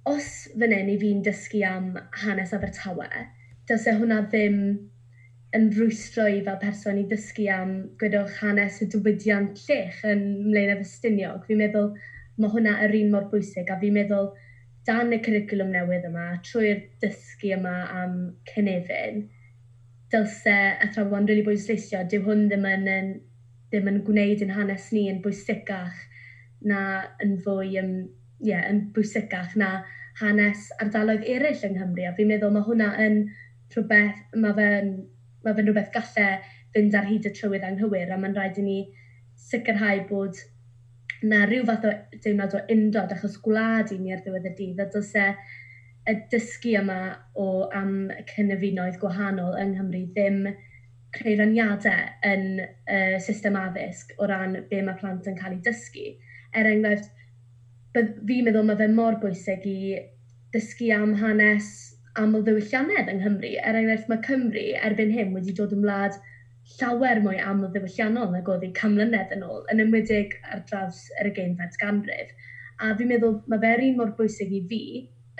os 0.09 0.29
fan 0.53 0.73
hyn 0.73 0.91
i 0.93 0.97
fi'n 1.01 1.21
dysgu 1.25 1.61
am 1.67 1.93
hanes 2.23 2.53
Abertawe, 2.57 3.09
dylse 3.69 3.93
hwnna 3.99 4.23
ddim 4.29 4.59
yn 5.55 5.69
rwystro 5.75 6.25
i 6.27 6.41
fel 6.45 6.57
person 6.61 6.97
i 6.99 7.05
ddysgu 7.09 7.45
am 7.53 7.75
gwedwch 8.01 8.39
hanes 8.41 8.81
y 8.83 8.89
diwydiant 8.91 9.61
llech 9.67 10.01
yn 10.07 10.25
mlaen 10.47 10.73
y 10.73 10.79
festiniog. 10.81 11.45
Fi'n 11.47 11.61
meddwl 11.61 11.93
mae 12.41 12.51
hwnna 12.51 12.75
yr 12.85 12.95
un 12.99 13.13
mor 13.13 13.29
bwysig 13.31 13.71
a 13.71 13.77
fi'n 13.79 13.95
meddwl 13.95 14.33
dan 14.85 15.15
y 15.15 15.21
curriculum 15.25 15.71
newydd 15.73 16.09
yma, 16.09 16.25
trwy'r 16.45 16.83
dysgu 17.01 17.53
yma 17.55 17.75
am 18.01 18.17
cynefin, 18.51 19.23
dylse 20.13 20.57
athrawon 20.85 21.25
rili 21.25 21.39
really 21.39 21.45
bwysleisio, 21.47 22.03
dyw 22.11 22.25
hwn 22.27 22.45
ddim 22.51 22.67
yn, 22.69 22.85
yn, 22.91 23.09
ddim 23.71 23.89
yn 23.91 24.03
gwneud 24.05 24.43
yn 24.45 24.53
hanes 24.53 24.91
ni 24.93 25.07
yn 25.09 25.23
bwysicach 25.23 26.03
na 26.69 26.83
yn 27.23 27.39
fwy, 27.45 27.73
um, 27.81 27.95
yeah, 28.45 28.67
yn 28.69 28.85
bwysicach 28.93 29.55
na 29.57 29.71
hanes 30.21 30.69
ardaloedd 30.83 31.25
eraill 31.31 31.65
yng 31.65 31.79
Nghymru. 31.79 32.05
A 32.05 32.13
fi'n 32.17 32.29
meddwl 32.29 32.53
mae 32.53 32.67
hwnna 32.67 32.91
yn 33.07 33.19
rhywbeth, 33.73 34.21
mae 34.37 34.55
fe'n 34.59 34.93
mae 35.45 35.57
fe'n 35.57 35.69
rhywbeth 35.69 35.91
gallai 35.95 36.29
fynd 36.75 36.97
ar 36.99 37.07
hyd 37.09 37.29
y 37.29 37.33
trywydd 37.37 37.65
anghywir, 37.67 38.11
a 38.11 38.19
mae'n 38.19 38.35
rhaid 38.35 38.59
i 38.61 38.65
ni 38.65 38.79
sicrhau 39.47 40.03
bod 40.09 40.41
na 41.23 41.45
rhyw 41.45 41.65
fath 41.67 41.85
o 41.87 41.93
deimlad 42.23 42.55
o 42.57 42.63
undod 42.75 43.13
achos 43.15 43.37
gwlad 43.45 43.93
i 43.95 43.99
ni 44.01 44.13
ar 44.13 44.23
ddiwedd 44.25 44.49
y 44.51 44.55
dydd, 44.57 44.81
a 44.83 44.89
does 44.93 45.13
e 45.15 45.29
y 46.05 46.15
dysgu 46.29 46.75
yma 46.81 46.99
o 47.41 47.47
am 47.73 47.93
cynefinoedd 48.29 48.99
gwahanol 49.01 49.55
yng 49.61 49.73
Nghymru 49.73 50.03
ddim 50.13 50.41
creu 51.15 51.37
raniadau 51.39 52.11
yn 52.29 52.45
y 52.59 52.67
uh, 52.67 53.15
system 53.23 53.57
addysg 53.57 54.13
o 54.19 54.27
ran 54.29 54.59
be 54.69 54.81
mae 54.85 54.99
plant 54.99 55.29
yn 55.31 55.37
cael 55.39 55.55
ei 55.55 55.63
dysgu. 55.65 56.11
Er 56.53 56.69
enghraifft, 56.69 57.09
fi'n 57.95 58.45
meddwl 58.45 58.67
mae 58.67 58.79
fe 58.81 58.89
mor 58.91 59.17
bwysig 59.23 59.65
i 59.71 59.79
dysgu 60.53 60.91
am 60.93 61.15
hanes 61.21 61.71
aml 62.21 62.43
ddiwylliannedd 62.45 63.09
yng 63.11 63.21
Nghymru. 63.21 63.51
Er 63.61 63.77
enghraifft 63.79 64.09
mae 64.11 64.23
Cymru 64.25 64.65
erbyn 64.87 65.13
hyn 65.15 65.33
wedi 65.35 65.55
dod 65.57 65.73
yn 65.75 65.83
wlad 65.83 66.17
llawer 66.75 67.21
mwy 67.23 67.39
aml 67.43 67.71
ddiwylliannol 67.73 68.31
nag 68.33 68.47
oedd 68.51 68.63
ei 68.65 68.71
camlynedd 68.77 69.33
yn 69.35 69.43
ôl, 69.45 69.65
yn 69.73 69.83
ymwydig 69.83 70.37
ar 70.51 70.63
draws 70.69 71.01
yr 71.21 71.29
ugeinfed 71.31 71.75
ganrif. 71.81 72.31
A 72.79 72.93
fi'n 72.97 73.11
meddwl 73.11 73.35
mae 73.51 73.61
fe'r 73.63 73.83
un 73.89 73.99
mor 73.99 74.13
bwysig 74.17 74.53
i 74.55 74.61
fi 74.69 74.81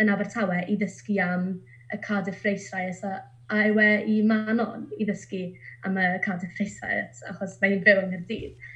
yn 0.02 0.12
Abertawe 0.12 0.62
i 0.72 0.76
ddysgu 0.82 1.18
am 1.24 1.48
y 1.94 2.02
Cardiff 2.04 2.44
Race 2.46 2.70
Riots 2.74 3.02
a, 3.08 3.16
a 3.52 3.64
yw 3.70 3.80
e 3.82 3.90
i 4.12 4.20
Manon 4.28 4.86
i 5.00 5.08
ddysgu 5.08 5.42
am 5.88 6.00
y 6.02 6.06
Cardiff 6.26 6.60
Race 6.60 6.84
Riots 6.84 7.24
achos 7.32 7.58
mae'n 7.64 7.84
byw 7.88 8.04
yng 8.04 8.14
Nghyrdydd. 8.14 8.70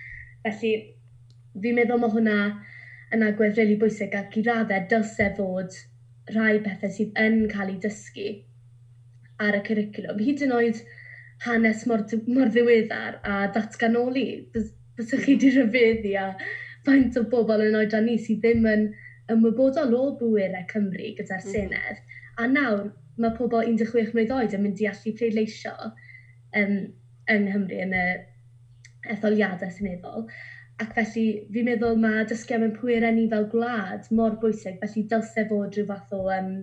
Felly 0.47 0.73
fi'n 1.59 1.79
meddwl 1.79 2.01
mae 2.01 2.15
hwnna 2.15 2.39
yn 3.15 3.25
agwedd 3.25 3.57
rili 3.57 3.73
really 3.73 3.79
bwysig 3.81 4.15
ac 4.15 4.35
i 4.39 4.45
raddau 4.45 4.87
dylse 4.91 5.31
fod 5.37 5.75
rhai 6.35 6.59
bethau 6.65 6.93
sydd 6.95 7.19
yn 7.25 7.43
cael 7.51 7.73
ei 7.73 7.81
dysgu 7.83 8.29
ar 9.39 9.57
y 9.57 9.61
curriculum. 9.67 10.19
hyd 10.19 10.43
yn 10.45 10.55
oed 10.55 10.81
hanes 11.45 11.85
mor, 11.87 12.03
mor 12.27 12.51
ddiweddar 12.51 13.19
a 13.23 13.35
datganoli. 13.55 14.27
Bysych 14.53 15.23
chi 15.25 15.35
wedi 15.35 15.51
rhyfeddu 15.55 16.15
a 16.19 16.25
faint 16.87 17.17
o 17.19 17.23
bobl 17.33 17.63
yn 17.67 17.77
oedran 17.79 18.07
ni 18.09 18.17
sydd 18.19 18.41
ddim 18.43 18.67
yn 18.67 18.89
ymwybodol 19.31 19.95
o 19.95 20.05
bwyrau 20.19 20.65
Cymru 20.71 21.13
gyda'r 21.19 21.43
mhm. 21.43 21.53
Senedd. 21.53 22.01
A 22.39 22.47
nawr 22.47 22.89
mae 23.19 23.35
pobl 23.37 23.63
16 23.67 24.13
mlynedd 24.15 24.35
oed 24.35 24.55
yn 24.55 24.65
mynd 24.65 24.81
i 24.83 24.87
allu 24.89 25.15
pleidleisio 25.19 25.75
um, 26.59 26.75
yng 27.31 27.47
Nghymru 27.47 27.81
yn 27.85 27.95
y 27.95 28.05
etholiadau 29.15 29.71
seneddol. 29.71 30.27
Ac 30.79 30.93
felly 30.95 31.25
fi'n 31.53 31.67
meddwl 31.67 31.97
mae 31.99 32.25
dysgu 32.27 32.55
am 32.55 32.65
ein 32.67 32.75
pwerau 32.75 33.15
ni 33.15 33.25
fel 33.31 33.47
gwlad 33.51 34.07
mor 34.15 34.37
bwysig, 34.43 34.77
felly 34.83 35.03
dylse 35.11 35.43
fod 35.49 35.75
rhyw 35.75 35.87
fath 35.89 36.13
o 36.15 36.21
um, 36.35 36.53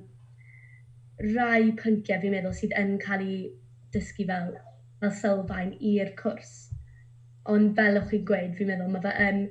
rai 1.34 1.72
pynciau 1.80 2.22
fi'n 2.22 2.32
meddwl 2.36 2.56
sydd 2.56 2.76
yn 2.80 2.96
cael 3.02 3.24
ei 3.26 3.36
dysgu 3.96 4.26
fel, 4.30 4.54
fel 5.02 5.14
sylfaen 5.20 5.74
i'r 5.92 6.14
cwrs. 6.20 6.54
Ond 7.52 7.76
fel 7.78 8.00
o'ch 8.00 8.08
chi'n 8.12 8.24
gweud, 8.30 8.56
fi'n 8.58 8.72
meddwl 8.72 8.92
mae 8.94 9.04
fe 9.04 9.12
yn 9.26 9.42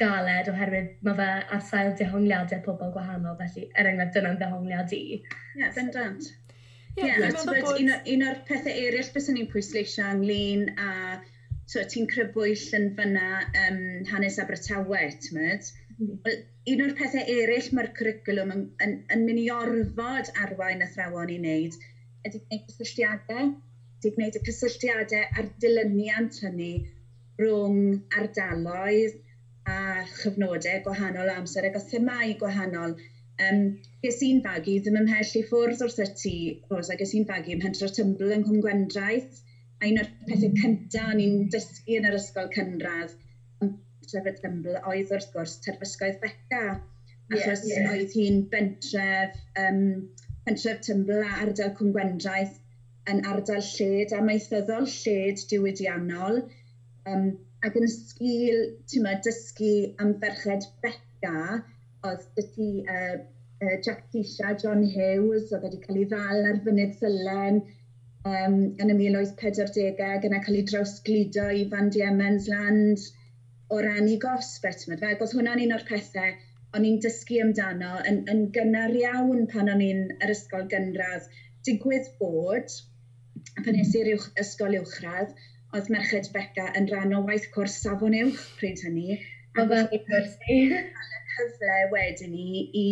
galed 0.00 0.52
oherwydd 0.52 0.92
mae 1.06 1.16
fe 1.18 1.30
ar 1.56 1.64
sail 1.70 1.96
dehongliadau 1.98 2.62
pobl 2.66 2.92
gwahanol, 2.94 3.40
felly 3.40 3.66
er 3.74 3.88
enghraifft 3.90 4.16
dyna'n 4.18 4.38
dehongliad 4.44 4.94
i. 4.96 5.02
Ie, 5.16 5.24
yeah, 5.62 5.72
bendant. 5.74 6.30
Ie, 6.98 7.06
yeah, 7.06 7.18
yeah, 7.24 8.06
un 8.12 8.28
o'r 8.28 8.40
pethau 8.46 8.76
eraill 8.84 9.12
bys 9.14 9.28
ni'n 9.32 9.50
pwysleisio 9.50 10.06
ynglyn 10.14 10.68
a 10.76 10.92
so 11.70 11.82
ti'n 11.92 12.08
crybwyll 12.10 12.62
yn 12.78 12.88
fyna 12.96 13.26
um, 13.64 13.80
hanes 14.10 14.38
Abertawe, 14.42 15.02
tymod. 15.22 15.66
Mm. 15.96 16.16
Well, 16.24 16.38
un 16.72 16.84
o'r 16.86 16.94
pethau 16.98 17.22
eraill 17.34 17.68
mae'r 17.76 17.90
cwricwlwm 17.98 18.54
yn, 18.54 18.64
yn, 18.86 18.94
yn 19.14 19.26
mynd 19.26 19.42
i 19.42 19.48
orfod 19.54 20.30
arwain 20.44 20.82
athrawon 20.86 21.30
i 21.30 21.36
wneud, 21.38 21.76
ydy 22.26 22.40
gwneud 22.40 22.72
cysylltiadau, 22.72 23.52
ydy 24.00 24.12
gwneud 24.16 24.38
y 24.40 24.42
cysylltiadau 24.48 25.28
a'r 25.38 25.50
dilyniant 25.62 26.40
hynny 26.44 26.72
rhwng 27.40 27.78
ardaloedd 28.18 29.14
a 29.70 29.78
chyfnodau 30.16 30.82
gwahanol 30.88 31.30
amser 31.36 31.68
ac 31.68 31.78
o 31.78 31.84
themau 31.92 32.34
gwahanol. 32.42 32.96
Um, 33.40 33.62
ges 34.04 34.18
i'n 34.26 34.42
fagu 34.44 34.74
ddim 34.82 34.98
ymhell 35.00 35.36
i 35.38 35.44
ffwrdd 35.48 35.86
wrth 35.86 36.02
y 36.02 36.08
tŷ, 36.22 36.34
Rosa, 36.72 36.98
ges 37.00 37.14
i'n 37.16 37.28
fagu 37.30 37.54
ym 37.54 37.62
Hentra 37.64 37.88
Tymbl 37.94 38.34
yng 38.34 38.42
Nghymgwendraeth, 38.48 39.38
a 39.80 39.88
un 39.88 40.00
o'r 40.02 40.12
pethau 40.28 40.54
cyntaf 40.62 41.12
ni'n 41.16 41.48
dysgu 41.54 41.98
yn 41.98 42.08
yr 42.10 42.18
ysgol 42.20 42.52
cynradd 42.54 43.18
trefyd 44.10 44.40
Gymru 44.44 44.78
oedd 44.90 45.12
wrth 45.14 45.28
gwrs 45.34 45.58
terfysgoedd 45.66 46.18
Beca. 46.24 46.62
Achos 47.30 47.62
yeah, 47.68 47.84
yeah. 47.84 47.92
oedd 47.94 48.14
hi'n 48.16 48.40
bentref, 48.52 49.36
um, 49.64 49.82
pentref 50.46 50.80
Tymbl 50.86 51.22
a 51.22 51.36
ardal 51.44 51.74
Cwm 51.78 51.92
Gwendraeth 51.96 52.56
yn 53.10 53.22
ardal 53.32 53.62
lled 53.66 54.14
a 54.16 54.22
maethyddol 54.26 54.88
lled 54.94 55.44
diwydiannol. 55.52 56.40
Um, 57.10 57.28
ac 57.66 57.76
yn 57.78 57.90
sgil, 57.92 58.64
ti'n 58.90 59.06
ma, 59.06 59.14
dysgu 59.26 59.74
am 60.02 60.16
ferched 60.22 60.66
Beca, 60.84 61.60
oedd 62.08 62.26
dydy 62.38 62.70
uh, 62.88 63.18
uh, 63.62 63.76
Jack 63.86 64.06
Tisha, 64.12 64.56
John 64.62 64.82
Hughes, 64.94 65.52
oedd 65.52 65.68
wedi 65.68 65.82
cael 65.84 66.02
ei 66.02 66.08
ddal 66.10 66.50
ar 66.50 66.62
fynydd 66.66 66.98
Sylen, 66.98 67.62
um, 68.28 68.56
yn 68.82 68.92
y 68.92 68.96
1940au 68.98 70.04
ac 70.10 70.26
yna 70.28 70.40
cael 70.44 70.58
ei 70.60 70.66
drawsgludo 70.68 71.46
i 71.56 71.64
Van 71.72 71.90
Diemen's 71.94 72.48
Land 72.52 73.06
o 73.72 73.80
ran 73.84 74.08
i 74.10 74.18
gosb. 74.20 74.66
Fel 74.66 75.18
bod 75.20 75.34
hwnna'n 75.36 75.62
un 75.64 75.76
o'r 75.76 75.86
pethau 75.88 76.34
o'n 76.76 76.86
i'n 76.86 77.00
dysgu 77.02 77.40
amdano 77.44 77.96
yn, 78.06 78.20
yn 78.30 78.44
gynnar 78.54 78.94
iawn 78.98 79.46
pan 79.52 79.72
o'n 79.72 79.84
i'n 79.84 80.04
yr 80.20 80.34
ysgol 80.34 80.68
gynradd. 80.72 81.26
Digwydd 81.66 82.12
bod, 82.20 82.76
pan 83.64 83.76
nes 83.76 83.94
i'r 83.98 84.12
uwch, 84.14 84.28
ysgol 84.42 84.76
uwchradd, 84.80 85.34
oedd 85.74 85.90
Merched 85.94 86.30
Beca 86.34 86.68
yn 86.78 86.88
rhan 86.90 87.16
o 87.16 87.24
waith 87.26 87.48
cwrs 87.54 87.80
safon 87.84 88.16
uwch 88.20 88.46
pryd 88.60 88.84
hynny. 88.86 89.20
Oedd 89.58 89.74
yn 89.74 89.88
cyfle 91.40 91.76
wedyn 91.90 92.34
ni 92.34 92.64
i 92.76 92.88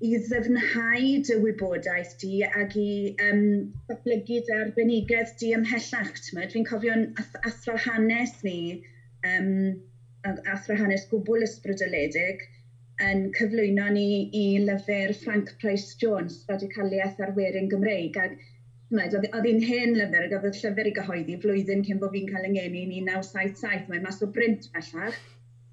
i 0.00 0.10
ddyfnhau 0.16 1.08
dy 1.28 1.34
wybodaeth 1.42 2.12
di 2.22 2.38
ac 2.46 2.76
i 2.80 2.92
um, 3.26 3.42
datblygu 3.90 4.38
dy 4.46 4.54
arbenigedd 4.56 5.34
di 5.42 5.50
ymhellach. 5.56 6.22
Fi'n 6.54 6.64
cofio'n 6.70 7.02
athro 7.50 7.74
hanes 7.84 8.32
ni, 8.46 8.80
um, 9.32 9.50
athro 10.54 10.78
hanes 10.80 11.04
gwbl 11.12 11.44
ysbrydoledig, 11.44 12.46
yn 13.10 13.26
cyflwyno 13.36 13.90
ni 13.92 14.06
i 14.40 14.46
lyfr 14.64 15.12
Frank 15.20 15.52
Price 15.60 15.92
Jones, 16.00 16.40
Radicaliaeth 16.48 17.20
ar 17.20 17.34
Arwerin 17.34 17.68
Gymreig. 17.72 18.16
Ac 18.24 19.20
oedd 19.20 19.48
hi'n 19.52 19.64
hen 19.68 19.96
lyfr, 20.00 20.26
ac 20.26 20.36
oedd 20.38 20.48
y 20.48 20.56
llyfr 20.62 20.88
i 20.88 20.96
gyhoeddi 20.96 21.40
flwyddyn 21.44 21.84
cyn 21.84 22.00
bod 22.00 22.16
fi'n 22.16 22.32
cael 22.32 22.48
yngeni 22.48 22.86
yn 22.88 22.96
1977. 23.12 23.88
Mae'n 23.92 24.08
mas 24.08 24.24
o 24.24 24.32
brint 24.38 24.72
bellach. 24.72 25.20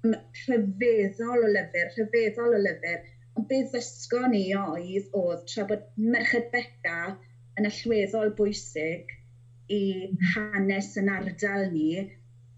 Rhyfeddol 0.04 1.46
o 1.48 1.54
lyfr, 1.56 1.94
rhyfeddol 1.96 2.60
o 2.60 2.66
lyfr 2.68 3.06
Ond 3.38 3.46
beth 3.46 3.70
ddysgo 3.70 4.20
ni 4.30 4.42
oedd, 4.58 5.04
oedd 5.14 5.42
tra 5.46 5.64
bod 5.70 5.82
Merched 6.12 6.48
Beca 6.50 6.94
yn 7.60 7.68
allweddol 7.68 8.32
bwysig 8.40 9.12
i 9.74 9.82
hanes 10.32 10.88
yn 10.98 11.10
ardal 11.16 11.68
ni, 11.74 12.02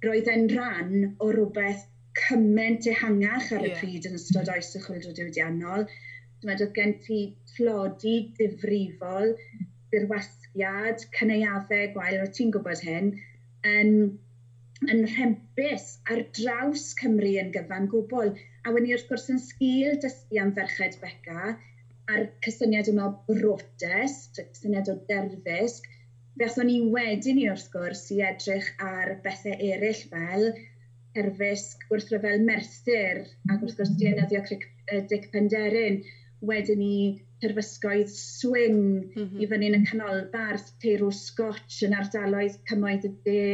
roedd 0.07 0.31
e'n 0.35 0.47
rhan 0.55 0.95
o 1.21 1.29
rhywbeth 1.35 1.83
cymaint 2.21 2.89
ehangach 2.95 3.51
ar 3.57 3.67
y 3.67 3.69
yeah. 3.69 3.83
pryd 3.83 4.09
yn 4.09 4.17
ystod 4.17 4.41
mm-hmm. 4.41 4.63
oes 4.63 4.79
y 4.79 4.83
chwyldro 4.87 5.13
diwydiannol. 5.19 5.85
Dwi'n 6.41 6.55
oedd 6.55 6.73
gen 6.79 6.95
ti 7.05 7.19
tlodi 7.53 8.15
difrifol, 8.39 9.35
dirwasgiad, 9.93 11.05
cyneuafau 11.19 11.91
gwael, 11.99 12.23
o 12.25 12.31
ti'n 12.39 12.55
gwybod 12.57 12.87
hyn, 12.89 13.13
yn, 13.75 13.93
yn 14.89 15.05
rhempus 15.13 15.91
ar 16.09 16.25
draws 16.41 16.89
Cymru 17.03 17.37
yn 17.45 17.53
gyfan 17.59 17.93
gwbl. 17.93 18.33
A 18.71 18.73
wedi 18.73 18.93
wrth 18.95 19.09
gwrs 19.11 19.25
yn 19.33 19.39
sgil 19.43 19.97
dysgu 20.03 20.39
am 20.39 20.51
ferched 20.55 20.93
beca 21.01 21.47
a'r 22.13 22.21
cysyniad 22.47 22.91
yma 22.93 23.07
o 23.09 23.15
brotest, 23.27 24.39
y 24.39 24.45
cysyniad 24.45 24.91
o 24.93 24.95
derfysg, 25.09 25.89
fe 26.39 26.47
athon 26.47 26.71
i 26.71 26.77
wedyn 26.93 27.35
ni 27.41 27.49
wrth 27.51 27.67
gwrs 27.73 28.05
i 28.15 28.21
edrych 28.29 28.69
ar 28.91 29.11
bethau 29.25 29.57
eraill 29.71 30.05
fel 30.13 30.47
cerfysg 31.19 31.83
gwrthryfel 31.89 32.47
Merthyr 32.47 33.25
ac 33.25 33.57
wrth 33.59 33.77
gwrs 33.81 33.93
dienyddio 34.05 34.45
Dic 35.11 35.27
Penderyn. 35.35 35.99
Wedyn 36.53 36.79
ni 36.85 36.95
terfysgoedd 37.43 38.15
swing 38.15 38.79
mm 38.79 39.11
-hmm. 39.17 39.35
i 39.35 39.49
mhm. 39.49 39.51
fyny 39.51 39.73
yn 39.73 39.81
y 39.81 39.85
canolbarth, 39.91 40.71
teirw 40.87 41.11
scotch 41.25 41.83
yn 41.89 41.99
ardaloedd 42.05 42.63
cymoedd 42.71 43.11
y 43.11 43.15
de, 43.27 43.45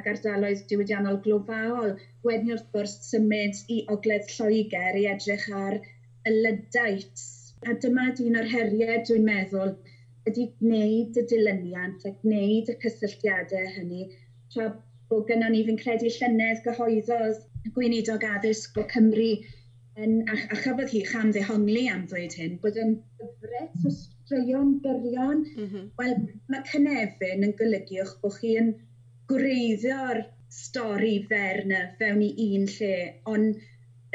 ac 0.00 0.08
ardaloedd 0.12 0.64
diwydiannol 0.70 1.20
glofaol. 1.26 1.94
Wedyn 2.28 2.54
wrth 2.56 2.68
gwrs 2.74 2.96
symud 3.10 3.62
i 3.76 3.78
ogledd 3.94 4.32
Lloegr 4.36 5.00
i 5.02 5.06
edrych 5.12 5.48
ar 5.62 5.78
y 5.78 6.34
lydait. 6.34 7.26
A 7.66 7.74
dyma 7.84 8.08
un 8.26 8.40
o'r 8.40 8.50
heriau 8.54 9.04
dwi'n 9.08 9.28
meddwl 9.28 9.74
ydy 10.28 10.48
gwneud 10.60 11.18
y 11.18 11.24
dilyniant 11.32 12.04
a 12.08 12.14
gwneud 12.22 12.72
y 12.72 12.76
cysylltiadau 12.84 13.70
hynny 13.76 14.08
tra 14.54 14.68
bod 15.10 15.24
gyda 15.30 15.48
ni 15.52 15.62
fi'n 15.66 15.80
credu 15.82 16.10
llynedd 16.14 16.64
gyhoeddodd 16.66 17.72
gweinidog 17.76 18.26
addysg 18.28 18.76
o 18.80 18.84
Cymru 18.92 19.30
yn, 20.04 20.12
a, 20.30 20.36
a 20.54 20.58
chafodd 20.62 20.92
hi 20.92 21.02
cham 21.10 21.32
ddehongli 21.34 21.84
am 21.92 22.04
ddweud 22.10 22.36
hyn, 22.38 22.58
bod 22.62 22.78
yn 22.82 22.94
gyfret 23.20 23.86
o 23.88 23.92
straeon 23.94 24.74
byrion. 24.84 25.40
Mm 25.56 25.70
-hmm. 25.70 25.88
Wel, 26.00 26.14
mae 26.52 26.66
cynefin 26.72 27.46
yn 27.48 27.56
golygu 27.60 28.02
o'ch 28.04 28.14
bod 28.22 28.36
chi 28.38 28.54
yn 28.60 28.70
gwreiddio'r 29.30 30.22
stori 30.58 31.16
Ferna 31.30 31.80
fewn 31.98 32.22
i 32.24 32.30
un 32.44 32.64
lle, 32.74 32.94
ond 33.32 33.58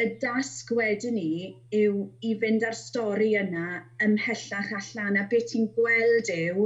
y 0.02 0.06
dasg 0.24 0.72
wedyn 0.78 1.14
ni 1.20 1.34
yw 1.80 2.00
i 2.30 2.32
fynd 2.42 2.66
ar 2.70 2.78
stori 2.80 3.30
yna 3.42 3.66
ymhellach 4.06 4.72
allan, 4.80 5.20
a 5.22 5.28
beth 5.34 5.52
ti'n 5.52 5.68
gweld 5.76 6.32
yw, 6.34 6.66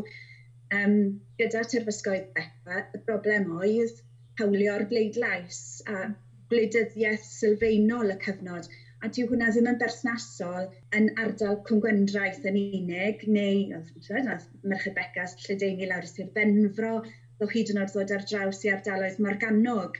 um, 0.79 0.95
gyda 1.41 1.65
terfysgoedd 1.73 2.31
Bepa, 2.38 2.86
y 2.95 3.03
broblem 3.10 3.51
oedd 3.57 3.99
hawlio'r 4.39 4.88
bleidlais 4.93 5.62
a 5.91 6.07
gwleidyddiaeth 6.51 7.27
sylfaenol 7.27 8.15
y 8.15 8.17
cyfnod, 8.23 8.71
a 9.03 9.12
dyw 9.13 9.27
hwnna 9.29 9.51
ddim 9.51 9.67
yn 9.73 9.79
berthnasol 9.81 10.71
yn 10.97 11.12
ardal 11.25 11.60
cwngwendraeth 11.67 12.47
yn 12.47 12.63
unig, 12.63 13.27
neu, 13.27 13.81
oedd 13.81 14.49
merched 14.63 14.95
Becas, 14.95 15.36
Lledeini 15.43 15.91
lawr 15.91 16.07
i 16.07 16.13
Sir 16.15 16.31
Benfro, 16.38 17.01
o 17.43 17.50
hyd 17.54 17.71
yn 17.73 17.80
oed 17.84 17.93
ddod 17.93 18.13
ar 18.15 18.26
draws 18.32 18.63
i 18.65 18.71
ardaloedd 18.73 19.21
marganog. 19.28 19.97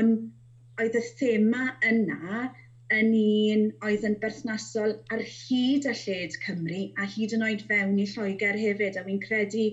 Ond 0.00 0.82
oedd 0.82 0.98
y 1.00 1.04
thema 1.20 1.66
yna 1.90 2.40
yn 2.98 3.12
un 3.20 3.64
oedd 3.86 4.06
yn 4.08 4.16
berthnasol 4.22 4.96
ar 5.14 5.22
hyd 5.34 5.86
y 5.90 5.94
lled 6.02 6.36
Cymru 6.44 6.82
a 7.02 7.06
hyd 7.14 7.36
yn 7.36 7.46
oed 7.46 7.62
fewn 7.68 8.00
i 8.02 8.06
Lloegr 8.12 8.58
hefyd. 8.64 8.98
A 8.98 9.04
fi'n 9.06 9.22
credu 9.26 9.66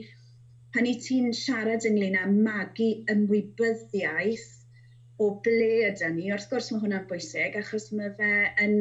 pan 0.76 0.90
i 0.90 0.94
ti'n 1.08 1.32
siarad 1.42 1.88
ynglyn 1.90 2.20
â 2.20 2.26
magu 2.30 2.92
ymwybyddiaeth 3.14 4.48
o 5.24 5.30
ble 5.46 5.70
ydy 5.88 6.10
ni, 6.14 6.28
wrth 6.34 6.50
gwrs 6.52 6.68
mae 6.74 6.84
hwnna'n 6.84 7.08
bwysig 7.10 7.56
achos 7.62 7.88
mae 7.98 8.12
fe 8.20 8.34
yn 8.66 8.76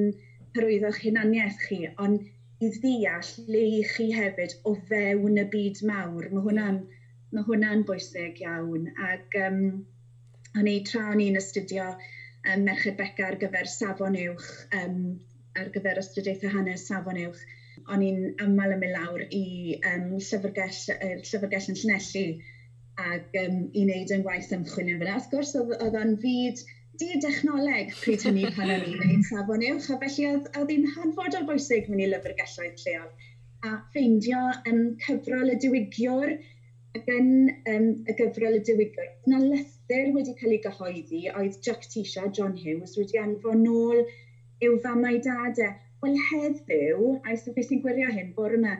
hyrwyddo'ch 0.56 0.98
hunaniaeth 1.04 1.62
chi, 1.62 1.78
ond 2.04 2.26
i 2.66 2.68
ddeall 2.74 3.30
le 3.54 3.62
i 3.78 3.80
chi 3.94 4.10
hefyd 4.18 4.56
o 4.68 4.74
fewn 4.90 5.40
y 5.40 5.46
byd 5.54 5.80
mawr, 5.88 6.28
mae 6.32 6.44
hwnna'n 6.48 6.82
mae 7.36 7.44
hwnna'n 7.46 7.84
bwysig 7.88 8.40
iawn. 8.44 8.88
Ac 9.10 9.36
um, 9.44 9.60
o'n 10.56 10.70
i 10.72 10.78
tra 10.88 11.10
o'n 11.12 11.20
i'n 11.20 11.36
astudio 11.40 11.90
um, 11.92 12.64
Merched 12.64 12.96
Beca 13.00 13.28
ar 13.30 13.38
gyfer 13.42 13.68
safon 13.68 14.16
uwch, 14.22 14.48
um, 14.80 15.00
ar 15.60 15.68
gyfer 15.74 16.00
astudiaethau 16.00 16.54
hanes 16.54 16.86
safon 16.88 17.20
uwch, 17.26 17.42
o'n 17.92 18.04
i'n 18.06 18.22
aml 18.44 18.72
yn 18.76 18.80
mynd 18.82 18.96
lawr 18.96 19.26
i 19.28 19.44
um, 19.92 20.08
llyfrgell, 20.16 20.80
er, 20.96 21.20
llyfrgell 21.28 21.68
yn 21.72 21.80
Llanelli 21.82 22.26
ac 23.04 23.36
um, 23.42 23.60
i 23.76 23.84
wneud 23.84 24.16
yn 24.16 24.24
gwaith 24.24 24.56
ymchwil 24.56 24.90
yn 24.94 25.00
fyna. 25.02 25.18
Wrth 25.18 25.30
gwrs, 25.34 25.52
oedd 25.60 26.00
o'n 26.00 26.16
fyd 26.24 26.64
di-dechnoleg 27.00 27.92
pryd 28.00 28.24
hynny 28.24 28.48
pan 28.56 28.72
o'n 28.72 28.84
i'n 28.88 28.96
gwneud 29.02 29.28
safon 29.28 29.64
uwch, 29.70 29.92
a 29.92 30.00
felly 30.00 30.28
oedd 30.32 30.72
hi'n 30.72 30.90
hanfodol 30.96 31.48
bwysig 31.50 31.90
mynd 31.92 32.06
i 32.06 32.10
lyfrgelloedd 32.14 32.84
lleol. 32.86 33.10
A 33.66 33.76
ffeindio 33.92 34.40
um, 34.70 34.84
cyfrol 35.04 35.52
y 35.52 35.58
diwygiwr, 35.60 36.38
Ac 36.96 37.08
yn 37.12 37.26
um, 37.68 37.88
y 38.08 38.12
gyfrol 38.16 38.54
y 38.56 38.60
diwygwr, 38.66 39.08
yna 39.28 39.38
lythyr 39.42 40.06
wedi 40.14 40.32
cael 40.38 40.54
ei 40.54 40.60
gyhoeddi 40.64 41.18
oedd 41.40 41.58
Jack 41.66 41.82
Tisha, 41.92 42.22
John 42.38 42.54
Hughes, 42.56 42.94
wedi 42.96 43.18
anfon 43.20 43.60
nôl 43.66 44.00
i'w 44.64 44.78
famau 44.84 45.18
dadau. 45.26 45.74
Wel 46.04 46.16
heddiw, 46.28 47.10
a 47.18 47.34
eithaf 47.34 47.58
beth 47.58 47.68
sy'n 47.68 47.82
gwirio 47.84 48.08
hyn 48.14 48.32
bore 48.38 48.56
yma, 48.56 48.72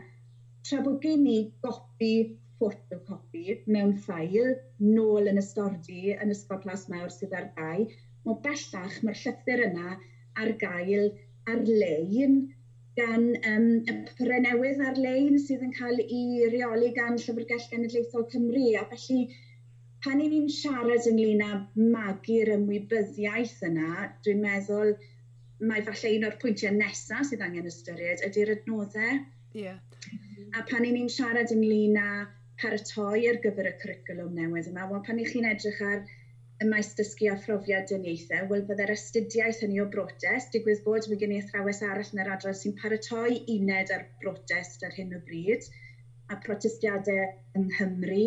tra 0.65 0.81
bod 0.87 0.97
gen 1.03 1.27
i 1.29 1.37
gopi, 1.67 2.11
ffotocopi 2.57 3.59
mewn 3.75 3.93
ffail, 4.07 4.55
nôl 4.87 5.29
yn 5.29 5.41
ystordi 5.43 6.15
yn 6.15 6.33
ysgol 6.33 6.63
plas 6.65 6.87
mawr 6.93 7.13
sydd 7.13 7.37
ar 7.37 7.51
gai, 7.59 7.85
mae 8.25 8.41
bellach 8.47 8.97
mae'r 9.05 9.21
llythyr 9.21 9.65
yna 9.67 9.97
ar 10.41 10.55
gael 10.65 11.11
ar-lein 11.53 12.39
gan 12.97 13.27
um, 13.51 13.67
y 13.85 13.95
papurau 14.07 14.43
newydd 14.43 14.81
ar-lein 14.89 15.37
sydd 15.41 15.65
yn 15.67 15.73
cael 15.77 15.99
ei 16.03 16.47
reoli 16.53 16.93
gan 16.95 17.19
Llyfrgell 17.21 17.67
Genedlaethol 17.71 18.25
Cymru. 18.31 18.63
A 18.79 18.85
felly, 18.93 19.27
pan 20.05 20.23
i 20.23 20.29
ni'n 20.31 20.49
siarad 20.53 21.05
ynglyn 21.11 21.43
â 21.45 21.51
magu'r 21.93 22.53
ymwybyddiaeth 22.55 23.61
yna, 23.69 24.09
dwi'n 24.25 24.43
meddwl 24.43 24.95
mae 25.69 25.83
falle 25.85 26.13
un 26.17 26.27
o'r 26.29 26.39
pwyntiau 26.41 26.73
nesaf 26.77 27.25
sydd 27.29 27.45
angen 27.45 27.69
ystyried 27.69 28.23
ydy'r 28.27 28.53
adnoddau. 28.57 29.21
Yeah. 29.57 29.79
A 30.57 30.63
pan 30.69 30.85
i 30.85 30.93
ni'n 30.93 31.09
siarad 31.13 31.53
ynglyn 31.53 31.97
â 32.01 32.09
paratoi 32.61 33.27
ar 33.29 33.41
gyfer 33.43 33.69
y 33.69 33.73
cwricwlwm 33.81 34.37
newydd 34.37 34.69
yma, 34.71 34.87
wel 34.91 35.03
pan 35.05 35.21
i 35.21 35.25
chi'n 35.29 35.49
edrych 35.49 35.81
ar 35.85 36.01
maes 36.65 36.87
dysgu 36.97 37.27
a 37.31 37.35
phrofiad 37.37 37.85
dyniaethau, 37.89 38.47
wel 38.51 38.63
byddai'r 38.69 38.93
astudiaeth 38.93 39.59
hynny 39.63 39.81
o 39.83 39.85
brotest, 39.95 40.53
digwydd 40.55 40.83
bod 40.85 41.07
mae 41.09 41.19
gen 41.23 41.35
i 41.35 41.41
athrawes 41.43 41.83
arall 41.85 42.13
yn 42.15 42.23
yr 42.23 42.31
adrodd 42.35 42.57
sy'n 42.59 42.77
paratoi 42.81 43.41
uned 43.55 43.93
ar 43.97 44.07
brotest 44.23 44.85
ar 44.87 44.95
hyn 44.95 45.13
o 45.17 45.19
bryd, 45.27 45.67
a 46.33 46.37
protestiadau 46.45 47.27
yng 47.59 47.67
Nghymru, 47.69 48.23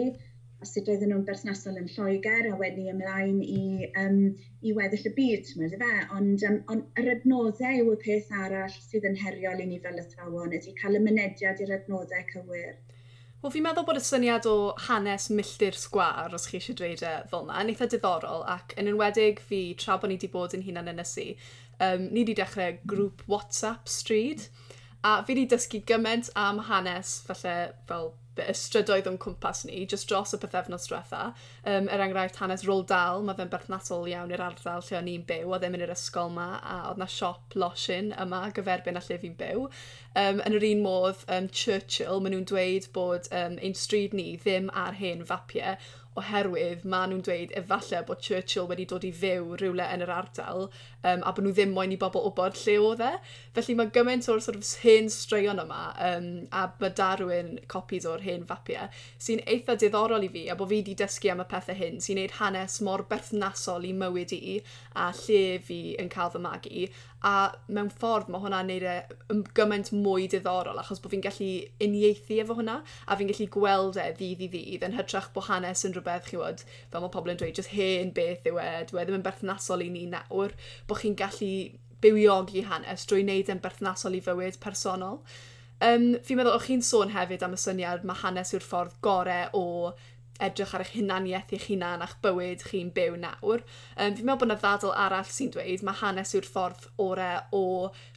a 0.60 0.68
sut 0.68 0.88
oedden 0.92 1.10
nhw'n 1.10 1.26
berthnasol 1.28 1.80
yn 1.80 1.90
Lloegr 1.94 2.50
a 2.50 2.56
wedyn 2.60 2.92
ymlaen 2.92 3.40
i, 3.42 3.90
um, 4.04 4.18
i 4.62 4.74
weddill 4.76 5.10
y 5.10 5.12
byd, 5.18 5.52
mae'n 5.56 5.76
fe. 5.82 5.92
Ond, 6.18 6.46
um, 6.48 6.58
on, 6.74 6.82
yr 7.00 7.10
adnoddau 7.16 7.82
yw 7.82 7.94
y 7.94 8.00
peth 8.04 8.30
arall 8.44 8.74
sydd 8.76 9.08
yn 9.10 9.18
heriol 9.24 9.64
i 9.64 9.68
ni 9.70 9.80
fel 9.86 10.00
athrawon, 10.04 10.54
ydy 10.60 10.76
cael 10.80 11.00
y 11.00 11.02
mynediad 11.06 11.64
i'r 11.64 11.74
adnoddau 11.80 12.26
cywir. 12.34 12.76
Wel, 13.40 13.52
fi'n 13.54 13.64
meddwl 13.64 13.86
bod 13.88 13.96
y 13.96 14.00
syniad 14.04 14.44
o 14.50 14.54
hanes 14.84 15.30
milltir 15.32 15.76
sgwar, 15.80 16.34
os 16.36 16.42
chi 16.50 16.58
eisiau 16.58 16.76
dweud 16.76 17.00
e 17.08 17.12
fel 17.30 17.46
yna, 17.46 17.62
yn 17.62 17.70
eitha 17.72 17.86
diddorol, 17.88 18.42
ac 18.52 18.74
yn 18.76 18.90
enwedig 18.90 19.40
fi, 19.40 19.60
tra 19.80 19.96
bod 19.96 20.12
ni 20.12 20.18
wedi 20.18 20.28
bod 20.34 20.56
yn 20.58 20.66
hunan 20.66 20.90
ynysu, 20.92 21.24
um, 21.86 22.04
ni 22.10 22.20
wedi 22.20 22.34
dechrau 22.36 22.76
grŵp 22.92 23.24
WhatsApp 23.32 23.88
stryd, 23.88 24.44
A 25.02 25.22
fi 25.24 25.32
wedi 25.32 25.46
dysgu 25.48 25.78
gymaint 25.88 26.28
am 26.36 26.58
hanes, 26.66 27.12
falle 27.24 27.54
fel 27.88 28.10
ystrydoedd 28.48 29.06
o'n 29.08 29.16
cwmpas 29.20 29.62
ni, 29.68 29.78
jyst 29.88 30.08
dros 30.10 30.34
y 30.36 30.38
pethefnos 30.40 30.84
diwetha. 30.88 31.22
Um, 31.64 31.88
er 31.88 32.02
enghraifft 32.04 32.36
hanes 32.40 32.66
rôl 32.68 32.84
dal, 32.88 33.24
mae 33.24 33.38
fe'n 33.38 33.50
berthnasol 33.52 34.08
iawn 34.12 34.32
i'r 34.34 34.44
ardal 34.44 34.84
lle 34.84 34.98
o'n 34.98 35.08
i'n 35.12 35.24
byw, 35.28 35.48
oedd 35.48 35.64
ddim 35.64 35.78
yn 35.78 35.84
yr 35.86 35.94
ysgol 35.94 36.28
yma, 36.32 36.48
a 36.60 36.76
oedd 36.90 37.00
na 37.00 37.08
siop 37.10 37.56
losin 37.62 38.12
yma 38.20 38.42
gyferbyn 38.56 39.00
a 39.00 39.04
lle 39.06 39.18
fi'n 39.24 39.38
byw. 39.40 39.64
Um, 40.20 40.44
yn 40.44 40.58
yr 40.58 40.68
un 40.70 40.84
modd, 40.84 41.24
um, 41.32 41.48
Churchill, 41.48 42.20
maen 42.20 42.36
nhw'n 42.36 42.48
dweud 42.52 42.90
bod 42.96 43.32
um, 43.40 43.56
ein 43.56 43.76
stryd 43.84 44.16
ni 44.16 44.34
ddim 44.44 44.68
ar 44.84 45.00
hen 45.00 45.24
fapiau, 45.32 45.80
oherwydd 46.18 46.84
maen 46.92 47.12
nhw'n 47.12 47.24
dweud 47.26 47.52
efallai 47.58 48.00
bod 48.06 48.22
Churchill 48.24 48.68
wedi 48.70 48.86
dod 48.92 49.04
i 49.06 49.12
fyw 49.14 49.54
rhywle 49.60 49.86
yn 49.94 50.04
yr 50.04 50.10
ardal 50.14 50.66
um, 51.04 51.22
a 51.24 51.32
bod 51.32 51.44
nhw 51.44 51.52
ddim 51.56 51.74
moyn 51.76 51.94
i 51.94 51.98
bobl 52.00 52.24
wybod 52.26 52.58
lle 52.62 52.76
oedd 52.84 53.04
e. 53.04 53.10
Felly 53.56 53.76
mae 53.78 53.92
gymaint 53.94 54.28
o'r 54.32 54.42
sort 54.44 54.60
of, 54.60 54.66
hen 54.84 55.10
straeon 55.12 55.62
yma, 55.64 55.82
um, 56.10 56.28
a 56.54 56.66
mae 56.82 56.94
darwyn 56.96 57.56
copies 57.72 58.08
o'r 58.08 58.24
hen 58.24 58.46
fapiau, 58.48 58.90
sy'n 59.22 59.44
eitha 59.46 59.76
diddorol 59.80 60.26
i 60.26 60.32
fi, 60.32 60.46
a 60.48 60.58
bod 60.58 60.70
fi 60.70 60.80
wedi 60.80 60.96
dysgu 60.98 61.32
am 61.32 61.44
y 61.44 61.48
pethau 61.50 61.78
hyn, 61.78 62.00
sy'n 62.04 62.20
neud 62.20 62.36
hanes 62.40 62.80
mor 62.86 63.06
berthnasol 63.10 63.88
i 63.88 63.94
mywyd 63.96 64.34
i, 64.36 64.58
a 65.00 65.10
lle 65.24 65.44
fi 65.66 65.80
yn 66.00 66.12
cael 66.12 66.34
fy 66.34 66.42
magu, 66.44 66.88
a 67.26 67.52
mewn 67.68 67.90
ffordd 67.92 68.30
mae 68.32 68.40
hwnna'n 68.40 68.70
neud 68.70 68.84
e 68.88 69.40
gymaint 69.56 69.90
mwy 69.92 70.24
diddorol 70.32 70.78
achos 70.80 71.02
bod 71.04 71.12
fi'n 71.12 71.24
gallu 71.26 71.48
uniaethu 71.84 72.38
efo 72.40 72.56
hwnna 72.56 72.78
a 72.80 73.16
fi'n 73.20 73.28
gallu 73.28 73.46
gweld 73.56 73.98
e 74.00 74.06
ddydd 74.16 74.44
i 74.46 74.48
ddydd 74.54 74.86
yn 74.88 74.96
hytrach 74.96 75.28
bod 75.34 75.44
hanes 75.50 75.84
yn 75.84 75.92
rhywbeth 75.96 76.30
chi 76.30 76.40
wod 76.40 76.64
fel 76.64 77.04
mae 77.04 77.12
pobl 77.12 77.34
yn 77.34 77.40
dweud 77.42 77.60
just 77.60 77.74
hen 77.74 78.14
beth 78.16 78.48
yw 78.48 78.60
e, 78.62 78.68
dwi 78.88 79.02
e 79.02 79.04
ddim 79.04 79.18
yn 79.18 79.26
berthnasol 79.26 79.84
i 79.84 79.90
ni 79.92 80.06
nawr 80.14 80.56
bod 80.90 81.02
chi'n 81.02 81.16
gallu 81.18 81.54
bywiogi 82.04 82.64
hanes 82.68 83.06
drwy 83.08 83.24
wneud 83.24 83.50
e'n 83.52 83.62
berthnasol 83.64 84.16
i 84.16 84.22
fywyd 84.24 84.60
personol. 84.62 85.20
Um, 85.80 86.12
fi'n 86.24 86.36
meddwl, 86.36 86.56
o'ch 86.58 86.68
chi'n 86.68 86.84
sôn 86.84 87.12
hefyd 87.14 87.44
am 87.44 87.56
y 87.56 87.60
syniad 87.60 88.02
mae 88.04 88.20
hanes 88.20 88.52
yw'r 88.56 88.64
ffordd 88.66 88.98
gorau 89.04 89.48
o 89.56 89.66
edrych 90.44 90.74
ar 90.76 90.84
eich 90.84 90.92
hunaniaeth 90.96 91.52
eich 91.56 91.66
hunan 91.70 92.04
a'ch 92.04 92.16
bywyd 92.24 92.64
chi'n 92.68 92.92
byw 92.96 93.16
nawr. 93.22 93.64
Um, 93.96 94.14
fi'n 94.16 94.28
meddwl 94.28 94.40
bod 94.42 94.46
yna 94.48 94.58
ddadl 94.60 94.94
arall 95.06 95.28
sy'n 95.28 95.52
dweud 95.56 95.84
mae 95.86 96.00
hanes 96.00 96.34
yw'r 96.36 96.48
ffordd 96.48 96.86
orau 97.04 97.56
o 97.56 97.64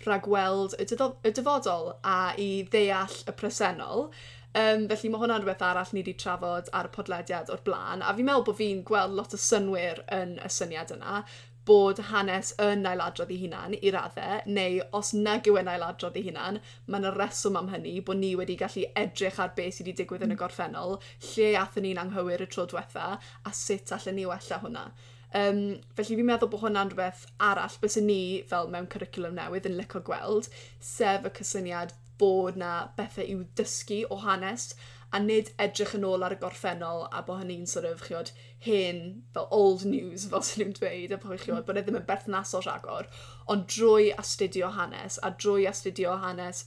ragweld 0.08 0.78
y, 0.80 0.88
y 0.88 1.34
dyfodol 1.36 1.92
a 2.04 2.18
i 2.40 2.50
ddeall 2.72 3.20
y 3.28 3.36
presennol. 3.40 4.10
Um, 4.54 4.86
felly 4.92 5.10
mae 5.10 5.24
hwnna'n 5.24 5.42
rhywbeth 5.42 5.64
arall 5.66 5.96
ni 5.96 6.04
wedi 6.04 6.14
trafod 6.20 6.68
ar 6.78 6.86
y 6.86 6.94
podlediad 6.94 7.50
o'r 7.50 7.64
blaen, 7.66 8.04
a 8.06 8.14
fi'n 8.14 8.28
meddwl 8.28 8.46
bod 8.52 8.60
fi'n 8.60 8.84
gweld 8.86 9.16
lot 9.18 9.34
o 9.34 9.40
synwyr 9.42 10.04
yn 10.14 10.36
y 10.38 10.52
syniad 10.54 10.94
yna 10.94 11.24
bod 11.68 12.00
hanes 12.10 12.52
yn 12.62 12.84
ailadrodd 12.90 13.32
ei 13.32 13.40
hunan 13.46 13.76
i 13.78 13.92
raddau, 13.96 14.42
neu 14.58 14.82
os 15.00 15.14
nag 15.16 15.48
yw 15.48 15.58
e 15.58 15.64
yn 15.64 15.72
ailadrodd 15.74 16.20
ei 16.20 16.26
hunan, 16.28 16.60
mae 16.88 17.02
yna 17.02 17.14
reswm 17.16 17.60
am 17.60 17.72
hynny 17.72 17.96
bod 18.06 18.20
ni 18.20 18.34
wedi 18.40 18.58
gallu 18.60 18.86
edrych 19.00 19.40
ar 19.40 19.56
beth 19.58 19.78
sydd 19.78 19.88
wedi 19.88 20.04
digwydd 20.04 20.28
yn 20.28 20.36
y 20.36 20.40
gorffennol, 20.40 21.00
lle 21.30 21.50
athyn 21.62 21.88
ni'n 21.88 22.04
anghywir 22.04 22.44
y 22.44 22.50
tro 22.52 22.68
diwetha, 22.68 23.10
a 23.20 23.56
sut 23.64 23.96
allan 23.96 24.20
ni 24.20 24.28
wella 24.30 24.62
hwnna. 24.64 24.86
Um, 25.34 25.62
felly 25.98 26.20
fi'n 26.20 26.28
meddwl 26.30 26.52
bod 26.52 26.62
hwnna'n 26.62 26.92
rhywbeth 26.92 27.26
arall 27.42 27.80
bys 27.82 27.98
ni, 28.06 28.22
fel 28.50 28.68
mewn 28.74 28.90
cwricwlwm 28.92 29.40
newydd, 29.40 29.70
yn 29.70 29.80
licio 29.80 30.04
gweld, 30.06 30.52
sef 30.94 31.26
y 31.26 31.34
cysyniad 31.40 31.96
bod 32.22 32.60
na 32.60 32.74
bethau 32.98 33.26
i'w 33.26 33.48
dysgu 33.58 34.04
o 34.14 34.20
hanes 34.22 34.74
a 35.14 35.20
nid 35.22 35.52
edrych 35.62 35.94
yn 35.98 36.08
ôl 36.10 36.26
ar 36.26 36.34
y 36.34 36.40
gorffennol 36.42 37.06
a 37.12 37.22
bod 37.28 37.44
hynny'n 37.44 37.68
sort 37.70 37.86
of, 37.86 38.02
chiod, 38.08 38.32
hen, 38.66 39.02
fel 39.36 39.48
old 39.54 39.86
news, 39.86 40.26
fel 40.32 40.46
sy'n 40.46 40.66
ni'n 40.66 40.78
dweud, 40.80 41.14
a 41.14 41.20
bod 41.22 41.44
chiod, 41.44 41.66
bod 41.68 41.80
e 41.80 41.84
ddim 41.86 42.00
yn 42.00 42.08
berthnasol 42.08 42.66
rhagor, 42.66 43.10
ond 43.54 43.68
drwy 43.70 44.10
astudio 44.24 44.72
hanes, 44.78 45.20
a 45.22 45.34
drwy 45.38 45.68
astudio 45.70 46.18
hanes 46.24 46.66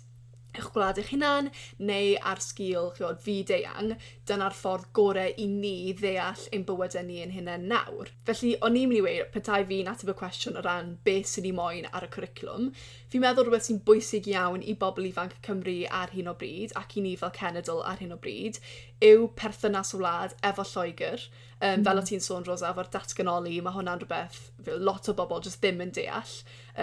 eich 0.56 0.68
gwlad 0.74 1.00
eich 1.00 1.12
hunan 1.14 1.50
neu 1.78 2.14
ar 2.32 2.42
sgil 2.42 2.90
chiod 2.96 3.20
fi 3.22 3.36
deiang, 3.48 3.94
dyna'r 4.28 4.56
ffordd 4.56 4.90
gorau 4.96 5.32
i 5.36 5.46
ni 5.50 5.92
ddeall 5.96 6.46
ein 6.52 6.66
bywydau 6.68 7.06
ni 7.06 7.20
yn 7.24 7.34
hynny 7.36 7.56
nawr. 7.66 8.12
Felly, 8.28 8.54
o'n 8.64 8.78
i'n 8.80 8.90
mynd 8.90 9.00
i 9.00 9.04
weir, 9.06 9.30
petai 9.32 9.62
fi'n 9.68 9.90
ateb 9.92 10.12
y 10.12 10.16
cwestiwn 10.20 10.60
o 10.60 10.64
ran 10.66 10.96
beth 11.06 11.30
sy'n 11.32 11.46
ni 11.46 11.54
moyn 11.56 11.88
ar 11.92 12.06
y 12.08 12.10
cwricwlwm, 12.16 12.70
fi'n 13.12 13.24
meddwl 13.24 13.46
rhywbeth 13.46 13.68
sy'n 13.68 13.82
bwysig 13.86 14.30
iawn 14.32 14.64
i 14.64 14.74
bobl 14.80 15.06
ifanc 15.08 15.36
Cymru 15.46 15.78
ar 16.00 16.14
hyn 16.16 16.30
o 16.32 16.36
bryd 16.38 16.74
ac 16.80 16.96
i 16.98 17.04
ni 17.04 17.14
fel 17.20 17.34
cenedl 17.36 17.84
ar 17.86 18.00
hyn 18.02 18.14
o 18.16 18.20
bryd 18.20 18.60
yw 19.04 19.28
perthynas 19.38 19.92
o 19.94 20.00
wlad 20.00 20.34
efo 20.46 20.64
Lloegr. 20.64 21.28
Um, 21.56 21.80
mm. 21.80 21.84
Fel 21.86 21.96
mhm. 21.96 22.02
o 22.02 22.04
ti'n 22.04 22.24
sôn, 22.24 22.44
Rosa, 22.44 22.70
efo'r 22.72 22.90
datganoli, 22.92 23.60
mae 23.64 23.72
hwnna'n 23.72 24.02
rhywbeth 24.02 24.40
lot 24.84 25.08
o 25.08 25.14
bobl 25.16 25.40
jyst 25.44 25.62
ddim 25.62 25.80
yn 25.84 25.94
deall, 25.96 26.34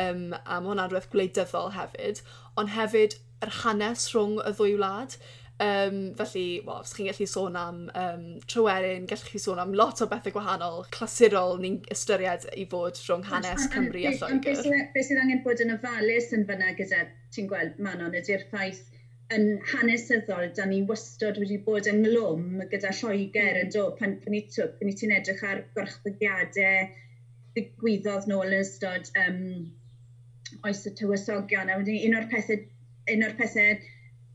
um, 0.06 0.24
a 0.34 0.58
mae 0.58 0.72
hwnna'n 0.72 0.90
rhywbeth 0.90 1.12
gwleidyddol 1.14 1.76
hefyd, 1.76 2.24
ond 2.58 2.74
hefyd 2.74 3.20
yr 3.44 3.56
hanes 3.62 4.10
rhwng 4.14 4.40
y 4.44 4.54
ddwy 4.58 4.76
wlad. 4.80 5.18
Um, 5.64 6.16
felly, 6.18 6.64
well, 6.66 6.82
os 6.82 6.96
chi'n 6.98 7.08
gallu 7.08 7.28
sôn 7.30 7.56
am 7.56 7.84
um, 7.96 8.24
Tryweryn, 8.50 9.06
gallwch 9.08 9.30
chi 9.32 9.40
sôn 9.40 9.62
am 9.62 9.76
lot 9.78 10.02
o 10.02 10.08
bethau 10.12 10.34
gwahanol, 10.34 10.82
clasurol 10.96 11.62
ni'n 11.62 11.78
ystyried 11.94 12.48
i 12.58 12.66
fod 12.72 12.98
rhwng 13.04 13.24
hanes 13.30 13.68
Cymru 13.76 14.02
a 14.10 14.16
Lloegr. 14.18 14.66
Beth 14.96 15.08
sydd 15.08 15.22
angen 15.22 15.44
bod 15.46 15.62
yn 15.64 15.76
ofalus 15.76 16.34
yn 16.36 16.48
fyna 16.50 16.74
gyda, 16.80 17.06
ti'n 17.36 17.48
gweld, 17.52 17.78
Manon, 17.86 18.18
ydy'r 18.18 18.48
ffaith 18.50 18.82
yn 19.38 19.48
hanesyddol, 19.70 20.50
da 20.58 20.66
ni 20.68 20.82
wastod 20.90 21.40
wedi 21.42 21.62
bod 21.70 21.88
yn 21.92 22.02
glwm 22.10 22.66
gyda 22.74 22.92
Lloegr 22.98 23.54
mm. 23.54 23.62
yn 23.64 23.72
do, 23.78 23.86
pan, 24.02 24.18
pan, 24.26 24.42
pan 24.58 24.94
ti'n 25.00 25.16
edrych 25.22 25.48
ar 25.48 25.64
gorchbygiadau 25.78 26.92
ddigwyddodd 27.54 28.28
nôl 28.34 28.50
yn 28.50 28.66
ystod 28.66 29.10
um, 29.28 29.42
oes 30.66 30.84
y 30.90 30.98
tywysogion, 30.98 31.70
a 31.70 31.78
wedyn 31.80 32.10
un 32.10 32.20
o'r 32.20 32.30
pethau 32.34 32.66
un 33.12 33.26
o'r 33.28 33.36
pethau 33.40 33.76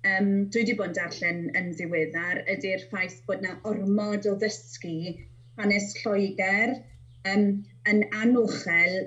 um, 0.06 0.30
dwi 0.52 0.62
wedi 0.62 0.76
bod 0.78 0.92
yn 0.92 0.98
darllen 0.98 1.40
yn 1.60 1.72
ddiweddar 1.78 2.42
ydy'r 2.54 2.84
ffaith 2.90 3.18
bod 3.28 3.42
yna 3.42 3.56
ormod 3.70 4.28
o 4.30 4.34
ddysgu 4.42 5.14
hanes 5.58 5.94
Lloegr 6.02 6.74
um, 7.32 7.48
yn 7.90 8.04
anwchel 8.22 8.98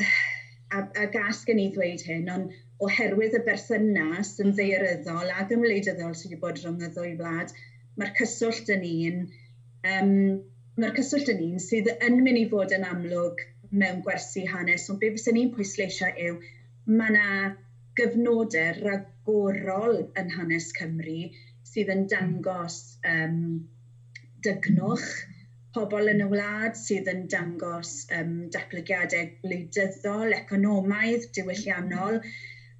a, 0.00 0.82
a 1.02 1.06
gas 1.14 1.44
gen 1.48 1.62
i 1.62 1.68
ddweud 1.74 2.04
hyn, 2.06 2.28
ond 2.34 2.58
oherwydd 2.84 3.36
y 3.36 3.42
berthynas 3.46 4.34
mm. 4.36 4.44
yn 4.44 4.54
ddeiryddol 4.58 5.32
ac 5.36 5.54
yn 5.56 5.64
wleidyddol 5.64 6.16
sydd 6.16 6.34
wedi 6.34 6.42
bod 6.44 6.60
rhwng 6.62 6.84
y 6.86 6.90
ddwy 6.94 7.14
wlad, 7.20 7.54
mae'r 8.00 8.12
cyswllt 8.20 8.70
yn 8.76 8.86
un, 8.90 9.24
um, 9.94 10.14
mae'r 10.80 10.94
cyswllt 10.98 11.32
yn 11.34 11.42
un 11.48 11.64
sydd 11.64 11.90
yn 11.96 12.20
mynd 12.24 12.42
i 12.42 12.46
fod 12.52 12.76
yn 12.76 12.86
amlwg 12.88 13.42
mewn 13.70 14.04
gwersi 14.06 14.46
hanes, 14.50 14.88
ond 14.92 15.02
be 15.02 15.12
fysyn 15.16 15.36
ni'n 15.38 15.52
pwysleisio 15.56 16.12
yw, 16.28 16.38
mae 16.90 17.12
yna 17.14 17.26
gyfnodau 17.98 18.84
ragorol 18.84 20.00
yn 20.20 20.32
hanes 20.36 20.70
Cymru 20.78 21.22
sydd 21.70 21.90
yn 21.94 22.04
hmm. 22.04 22.10
dangos 22.12 22.78
um, 23.08 23.42
dygnwch 24.46 25.10
pobl 25.74 26.10
yn 26.10 26.22
y 26.24 26.28
wlad 26.30 26.78
sydd 26.78 27.10
yn 27.12 27.26
dangos 27.32 27.92
um, 28.16 28.32
datblygiadau 28.54 29.28
gwleidyddol, 29.42 30.34
economaidd, 30.38 31.28
diwylliannol, 31.36 32.18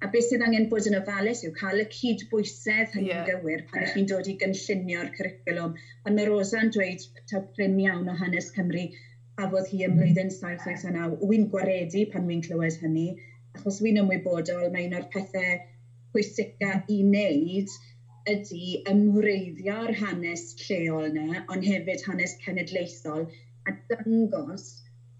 a 0.01 0.09
beth 0.11 0.27
sydd 0.27 0.43
angen 0.43 0.67
bod 0.71 0.89
yn 0.89 0.97
ofalus 0.97 1.43
yw 1.47 1.53
cael 1.59 1.83
y 1.83 1.85
cydbwysedd 1.93 2.95
hynny'n 2.95 3.13
yeah. 3.13 3.23
gywir 3.29 3.63
pan 3.69 3.85
yeah. 3.85 3.93
chi'n 3.93 4.09
dod 4.11 4.27
i 4.27 4.35
gynllunio'r 4.41 5.11
cwricwlwm. 5.15 5.77
Pan 6.03 6.17
mae 6.17 6.27
Rosa'n 6.27 6.73
dweud 6.75 7.05
taw 7.31 7.43
prin 7.55 7.79
iawn 7.85 8.09
o 8.11 8.17
hanes 8.23 8.51
Cymru 8.55 8.87
a 9.39 9.47
fod 9.53 9.69
hi 9.71 9.85
ym 9.87 9.95
mlynedd 9.99 10.33
7 10.35 10.73
a 10.89 10.95
9. 10.97 11.19
Wy'n 11.29 11.47
gwaredu 11.53 12.07
pan 12.11 12.27
wy'n 12.27 12.43
clywed 12.47 12.79
hynny 12.81 13.07
achos 13.57 13.79
fi'n 13.83 13.99
ymwybodol 14.01 14.67
mae 14.73 14.87
un 14.89 14.97
o'r 14.97 15.07
pethau 15.13 15.55
pwysica 16.13 16.75
i 16.95 16.99
wneud 17.07 17.73
ydy 18.31 18.67
ymwreiddio'r 18.91 19.93
hanes 20.01 20.43
lleol 20.61 21.07
yna, 21.09 21.43
ond 21.53 21.65
hefyd 21.67 22.03
hanes 22.07 22.35
cenedlaethol, 22.45 23.25
a 23.67 23.73
dangos 23.91 24.67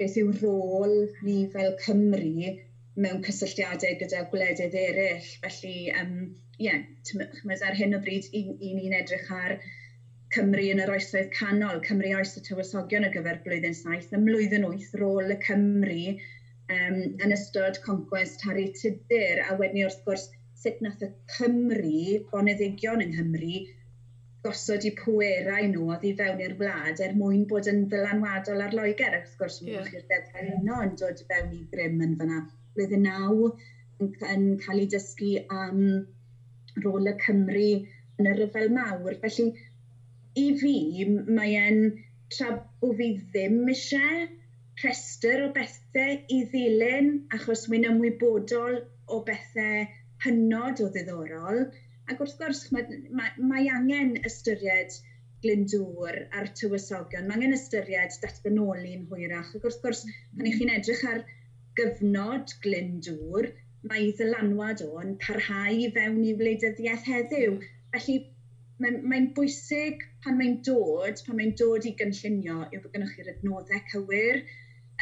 beth 0.01 0.17
yw 0.21 0.31
rôl 0.41 0.95
ni 1.27 1.37
fel 1.55 1.73
Cymru 1.85 2.51
mewn 3.03 3.21
cysylltiadau 3.27 3.97
gyda 4.01 4.23
gwledydd 4.33 4.77
eraill. 4.83 5.29
Felly, 5.43 5.75
um, 6.01 6.15
yeah, 6.61 6.81
chymys 7.09 7.63
ar 7.67 7.77
hyn 7.77 7.97
o 7.97 8.01
bryd, 8.05 8.27
i 8.37 8.73
ni'n 8.77 8.97
edrych 9.01 9.31
ar 9.37 9.57
Cymru 10.35 10.67
yn 10.73 10.83
yr 10.85 10.93
oesoedd 10.95 11.31
canol, 11.37 11.81
Cymru 11.87 12.13
oes 12.19 12.37
y 12.39 12.45
tywysogion 12.47 13.07
ar 13.07 13.15
gyfer 13.15 13.41
blwyddyn 13.45 13.77
saith, 13.77 14.11
ym 14.15 14.27
mlwyddyn 14.27 14.67
wyth 14.69 14.93
rôl 15.01 15.33
y 15.35 15.39
Cymru 15.47 16.03
um, 16.75 17.01
yn 17.25 17.35
ystod 17.35 17.79
conquest 17.85 18.45
Harry 18.47 18.69
Tudur 18.77 19.43
a 19.45 19.57
wedyn 19.59 19.85
wrth 19.85 20.01
gwrs 20.07 20.29
sut 20.61 20.81
nath 20.85 21.03
y 21.05 21.09
Cymru, 21.35 22.01
boneddigion 22.31 23.01
yng 23.03 23.15
Nghymru, 23.15 23.61
gosod 24.45 24.85
i 24.89 24.91
pwerau 24.97 25.67
nhw 25.69 25.87
oedd 25.93 26.05
i 26.09 26.11
fewn 26.19 26.41
i'r 26.45 26.55
wlad 26.59 27.01
er 27.05 27.15
mwyn 27.17 27.43
bod 27.49 27.69
yn 27.71 27.83
ddylanwadol 27.89 28.63
ar 28.65 28.75
Loegr. 28.77 29.17
Wrth 29.19 29.35
gwrs, 29.39 29.59
yeah. 29.61 29.81
mwyn 29.81 29.89
chi'r 29.91 30.07
deddau 30.11 30.51
yno 30.57 30.79
yn 30.85 30.95
dod 31.01 31.23
fewn 31.29 31.53
i 31.57 31.61
grym 31.73 32.01
yn 32.05 32.15
fyna. 32.21 32.43
Roedd 32.77 32.95
y 32.97 33.01
naw 33.03 33.35
yn, 34.01 34.13
yn 34.33 34.47
cael 34.65 34.83
ei 34.83 34.89
dysgu 34.93 35.33
am 35.63 35.81
rôl 36.85 37.09
y 37.11 37.15
Cymru 37.25 37.67
yn 38.21 38.31
y 38.31 38.35
ryfel 38.37 38.69
mawr. 38.77 39.17
Felly, 39.25 39.49
i 40.41 40.47
fi, 40.61 40.75
mae 41.37 41.57
e'n 41.59 41.81
tra 42.33 42.53
bod 42.81 42.97
fi 43.01 43.11
ddim 43.19 43.65
eisiau 43.73 44.27
rhestr 44.79 45.45
o 45.45 45.51
bethau 45.55 46.17
i 46.35 46.39
ddilyn, 46.51 47.09
achos 47.37 47.67
mae'n 47.71 47.87
ymwybodol 47.91 48.77
o 49.11 49.21
bethau 49.27 49.85
hynod 50.25 50.81
o 50.85 50.89
ddiddorol. 50.93 51.63
Ac 52.09 52.23
wrth 52.23 52.37
gwrs, 52.39 52.63
mae, 52.75 52.99
mae, 53.19 53.33
mae 53.51 53.69
angen 53.75 54.15
ystyried 54.27 54.95
glyndŵr 55.43 56.17
a'r 56.37 56.49
tywysogion. 56.59 57.27
Mae 57.27 57.37
angen 57.37 57.57
ystyried 57.57 58.17
datganoli'n 58.23 59.07
hwyrach. 59.11 59.53
Ac 59.57 59.67
wrth 59.69 59.81
gwrs, 59.85 60.03
pan 60.37 60.49
ych 60.49 60.57
chi'n 60.59 60.73
edrych 60.77 61.05
ar 61.11 61.23
gyfnod 61.79 62.55
glyndŵr, 62.65 63.51
mae 63.89 64.11
ddylanwad 64.17 64.83
o'n 64.87 65.15
parhau 65.23 65.87
fewn 65.95 66.21
i 66.27 66.35
wleidyddiaeth 66.41 67.07
heddiw. 67.13 67.57
Felly 67.95 68.17
mae'n 68.81 68.99
mae 69.13 69.29
bwysig 69.37 70.03
pan 70.25 70.37
mae'n 70.41 70.59
dod, 70.65 71.21
pan 71.25 71.37
mae'n 71.37 71.55
dod 71.61 71.87
i 71.89 71.93
gynllunio, 72.01 72.57
yw 72.69 72.83
bod 72.83 72.93
gennych 72.95 73.15
chi'r 73.17 73.31
adnoddau 73.35 73.81
cywir, 73.93 74.43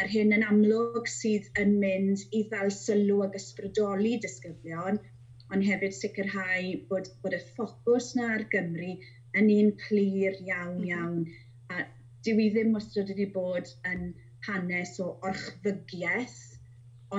yr 0.01 0.09
hyn 0.13 0.35
yn 0.35 0.45
amlwg 0.47 1.07
sydd 1.11 1.47
yn 1.61 1.73
mynd 1.81 2.21
i 2.37 2.43
ddal 2.51 2.69
sylw 2.75 3.23
ag 3.25 3.33
ysbrydoli 3.39 4.13
disgyblion, 4.23 4.99
ond 5.53 5.65
hefyd 5.67 5.95
sicrhau 5.97 6.69
bod, 6.91 7.09
bod 7.23 7.35
y 7.35 7.39
ffocws 7.49 8.13
na 8.19 8.29
ar 8.35 8.45
Gymru 8.53 8.93
yn 9.39 9.51
un 9.55 9.71
clir 9.83 10.37
iawn 10.45 10.77
mhm. 10.77 10.87
iawn. 10.91 11.19
A 11.73 11.83
dyw 12.25 12.43
i 12.45 12.47
ddim 12.53 12.71
wastad 12.77 13.11
wedi 13.11 13.27
bod 13.35 13.73
yn 13.91 14.07
hanes 14.47 14.95
o 15.03 15.09
orchfygiaeth, 15.27 16.39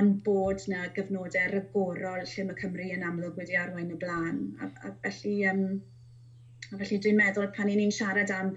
ond 0.00 0.20
bod 0.26 0.64
na 0.70 0.86
gyfnodau 0.96 1.52
rygorol 1.52 2.26
lle 2.32 2.48
mae 2.48 2.60
Cymru 2.62 2.90
yn 2.96 3.06
amlwg 3.06 3.38
wedi 3.42 3.58
arwain 3.60 3.92
y 3.92 3.98
blaen. 4.04 4.42
A, 4.62 4.70
a 4.88 4.94
felly, 5.04 5.36
um, 5.52 5.64
a 6.70 6.76
felly 6.78 7.00
dwi'n 7.02 7.18
meddwl 7.20 7.50
pan 7.56 7.72
i 7.72 7.76
ni'n 7.76 7.96
siarad 7.96 8.32
am 8.36 8.54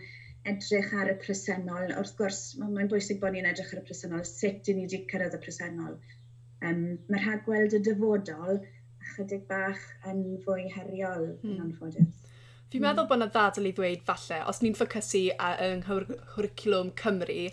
edrych 0.49 0.93
ar 0.99 1.11
y 1.11 1.17
presennol. 1.21 1.93
Wrth 1.99 2.15
gwrs, 2.19 2.41
mae'n 2.59 2.91
bwysig 2.91 3.21
bod 3.21 3.35
ni'n 3.35 3.49
edrych 3.51 3.73
ar 3.75 3.83
y 3.83 3.85
presennol, 3.87 4.25
sut 4.27 4.69
i 4.69 4.77
ni 4.77 4.87
wedi 4.87 5.03
cyrraedd 5.11 5.37
y 5.37 5.41
presennol. 5.43 5.95
Um, 6.63 6.83
Mae'r 7.11 7.27
rhagweld 7.27 7.77
y 7.77 7.81
dyfodol 7.83 8.61
chydig 9.13 9.47
bach 9.49 9.81
yn 10.09 10.23
fwy 10.45 10.69
heriol 10.71 11.33
mm. 11.33 11.49
yn 11.55 11.63
anffodus. 11.67 12.21
Fi'n 12.73 12.81
mm. 12.81 12.87
meddwl 12.87 13.05
bod 13.09 13.19
yna 13.19 13.27
ddadl 13.29 13.67
i 13.69 13.71
ddweud 13.77 14.05
falle, 14.07 14.39
os 14.49 14.61
ni'n 14.63 14.73
ffocysu 14.77 15.19
yng 15.67 15.83
nghwricwlwm 15.83 16.89
Cymru 16.97 17.43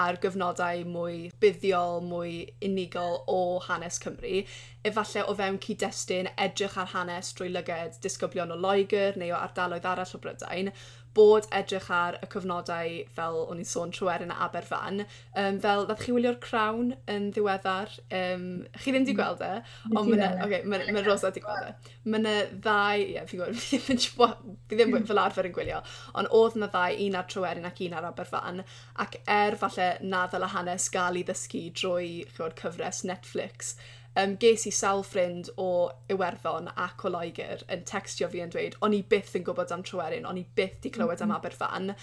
a'r 0.00 0.18
gyfnodau 0.22 0.86
mwy 0.88 1.18
buddiol, 1.42 2.00
mwy 2.06 2.32
unigol 2.64 3.18
o 3.28 3.40
hanes 3.66 4.00
Cymru, 4.00 4.40
efallai 4.88 5.26
o 5.28 5.36
fewn 5.36 5.60
cyd-destun 5.66 6.30
edrych 6.46 6.78
ar 6.80 6.88
hanes 6.94 7.34
drwy 7.36 7.50
lyged 7.52 8.00
disgyblion 8.06 8.54
o 8.54 8.58
Loegr 8.62 9.20
neu 9.20 9.34
o 9.34 9.42
ardaloedd 9.42 9.90
arall 9.90 10.16
o 10.16 10.22
Brydain, 10.24 10.72
bod 11.16 11.46
edrych 11.56 11.88
ar 11.92 12.18
y 12.22 12.28
cyfnodau 12.30 12.96
fel 13.16 13.38
o'n 13.42 13.60
i'n 13.62 13.68
sôn 13.68 13.92
Tryweryn 13.94 14.30
yn 14.30 14.42
Aberfan. 14.46 15.04
Um, 15.38 15.58
fel, 15.62 15.86
ddeth 15.88 16.04
chi 16.06 16.14
wylio'r 16.14 16.38
crawn 16.42 16.92
yn 17.10 17.30
ddiweddar. 17.34 17.96
Um, 18.14 18.46
chi 18.78 18.94
ddim 18.94 19.06
wedi 19.06 19.16
gweld 19.18 19.42
e, 19.44 19.52
ond 19.90 20.10
mae'n 20.12 20.44
okay, 20.46 20.62
ma, 20.70 20.80
ma 20.94 21.04
Rosa 21.06 21.30
wedi 21.30 21.42
gweld 21.44 21.70
e. 21.70 21.92
Mae'n 22.06 22.28
ddau, 22.62 23.02
ie, 23.02 23.14
yeah, 23.16 23.26
fi'n 23.28 23.42
gwybod, 23.42 24.42
fi 24.70 24.78
ddim 24.78 24.96
fel 25.10 25.22
arfer 25.22 25.50
yn 25.50 25.56
gwylio, 25.56 25.82
ond 26.14 26.30
oedd 26.36 26.58
yna 26.60 26.70
ddau, 26.70 26.98
un 27.06 27.18
ar 27.18 27.30
Tryweryn 27.30 27.70
ac 27.70 27.82
un 27.86 27.96
ar 27.98 28.10
Aberfan, 28.12 28.64
ac 29.02 29.20
er 29.26 29.58
falle 29.60 29.92
na 30.06 30.26
ddyle 30.30 30.52
hanes 30.54 30.90
gael 30.94 31.18
i 31.20 31.26
ddysgu 31.26 31.66
drwy 31.80 32.10
chyfod, 32.30 32.58
cyfres 32.60 33.04
Netflix, 33.08 33.74
um, 34.16 34.36
ges 34.42 34.66
i 34.66 34.72
sawl 34.74 35.04
ffrind 35.06 35.50
o 35.60 35.68
Iwerddon 36.10 36.70
ac 36.76 37.04
o 37.04 37.12
Loegr 37.12 37.66
yn 37.70 37.84
textio 37.88 38.30
fi 38.32 38.42
yn 38.44 38.54
dweud, 38.54 38.78
o'n 38.84 38.96
i 38.96 39.04
byth 39.12 39.36
yn 39.38 39.46
gwybod 39.46 39.74
am 39.74 39.84
Tryweryn, 39.86 40.26
o'n 40.28 40.40
i 40.40 40.46
byth 40.56 40.80
di 40.82 40.92
clywed 40.94 41.22
am 41.22 41.30
mm-hmm. 41.30 41.38
Aberfan, 41.38 41.94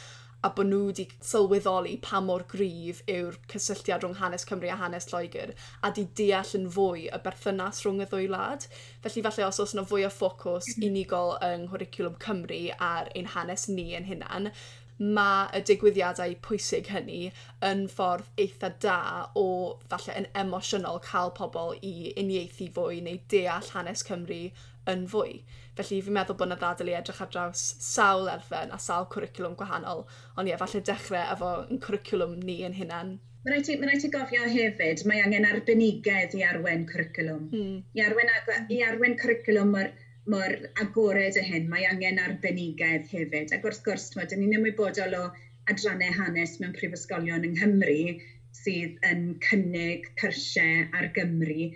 a 0.45 0.51
bod 0.53 0.69
nhw 0.69 0.79
wedi 0.87 1.07
sylweddoli 1.25 1.95
pa 2.05 2.19
mor 2.21 2.43
gryf 2.51 2.99
yw'r 3.09 3.39
cysylltiad 3.51 4.03
rhwng 4.03 4.19
hanes 4.19 4.45
Cymru 4.47 4.69
a 4.69 4.77
hanes 4.77 5.09
Lloegr 5.09 5.53
a 5.83 5.91
di 5.91 6.05
deall 6.19 6.53
yn 6.59 6.67
fwy 6.75 7.07
y 7.09 7.21
berthynas 7.25 7.81
rhwng 7.83 8.03
y 8.05 8.09
ddwy 8.11 8.27
wlad. 8.29 8.67
Felly 9.03 9.23
falle 9.25 9.47
os 9.47 9.59
oes 9.63 9.73
yna 9.75 9.87
fwy 9.89 10.05
o 10.05 10.11
ffocws 10.13 10.69
mm-hmm. 10.69 10.91
unigol 10.91 11.33
yng 11.49 11.65
nghwricwlwm 11.65 12.19
Cymru 12.23 12.61
ar 12.91 13.09
ein 13.17 13.31
hanes 13.33 13.65
ni 13.71 13.89
yn 13.97 14.05
hunan, 14.11 14.51
mae 14.99 15.49
y 15.57 15.61
digwyddiadau 15.69 16.37
pwysig 16.47 16.89
hynny 16.93 17.19
yn 17.67 17.85
ffordd 17.91 18.31
eitha 18.43 18.71
da 18.85 18.99
o 19.37 19.45
falle 19.91 20.15
yn 20.21 20.29
emosiynol 20.41 20.99
cael 21.05 21.33
pobl 21.37 21.75
i 21.81 21.93
uniaethu 22.23 22.71
fwy 22.77 23.03
neu 23.05 23.21
deall 23.33 23.69
hanes 23.75 24.03
Cymru 24.07 24.41
yn 24.89 25.05
fwy. 25.11 25.41
Felly 25.77 26.01
fi'n 26.01 26.15
meddwl 26.17 26.37
bod 26.39 26.49
yna 26.49 26.57
ddadl 26.57 26.89
i 26.89 26.97
edrych 26.97 27.21
ar 27.21 27.29
draws 27.33 27.63
sawl 27.83 28.31
erfen 28.31 28.73
a 28.73 28.79
sawl 28.81 29.05
cwricwlwm 29.13 29.57
gwahanol, 29.59 30.05
ond 30.35 30.49
ie, 30.49 30.57
falle 30.61 30.81
dechrau 30.89 31.33
efo 31.35 31.53
yn 31.67 31.81
cwricwlwm 31.83 32.37
ni 32.47 32.61
yn 32.65 32.77
hunan. 32.79 33.17
Mae 33.45 33.53
rhaid 33.53 33.67
ti, 33.67 33.75
ma 33.79 33.99
ti 34.01 34.09
gofio 34.11 34.47
hefyd, 34.51 35.05
mae 35.07 35.21
angen 35.23 35.45
arbenigedd 35.47 36.33
i 36.35 36.41
arwen 36.47 36.87
cwricwlwm. 36.89 37.45
Hmm. 37.53 37.75
I, 37.95 38.03
arwen, 38.07 38.33
i 38.73 38.81
arwen 38.87 39.15
cwricwlwm 39.21 39.75
o'r 39.77 39.93
mor 40.31 40.55
agored 40.83 41.37
y 41.39 41.43
hyn, 41.49 41.67
mae 41.71 41.85
angen 41.89 42.19
arbenigedd 42.23 43.07
hefyd. 43.11 43.53
Ac 43.55 43.67
wrth 43.67 43.83
gwrs, 43.85 44.09
mae, 44.17 44.27
ni'n 44.39 44.57
ymwybodol 44.59 45.15
o 45.19 45.25
adrannau 45.71 46.15
hanes 46.17 46.57
mewn 46.61 46.75
prifysgolion 46.75 47.45
yng 47.47 47.55
Nghymru 47.57 48.17
sydd 48.57 48.97
yn 49.07 49.23
cynnig 49.45 50.09
cyrsiau 50.21 50.87
ar 50.97 51.09
Gymru. 51.15 51.69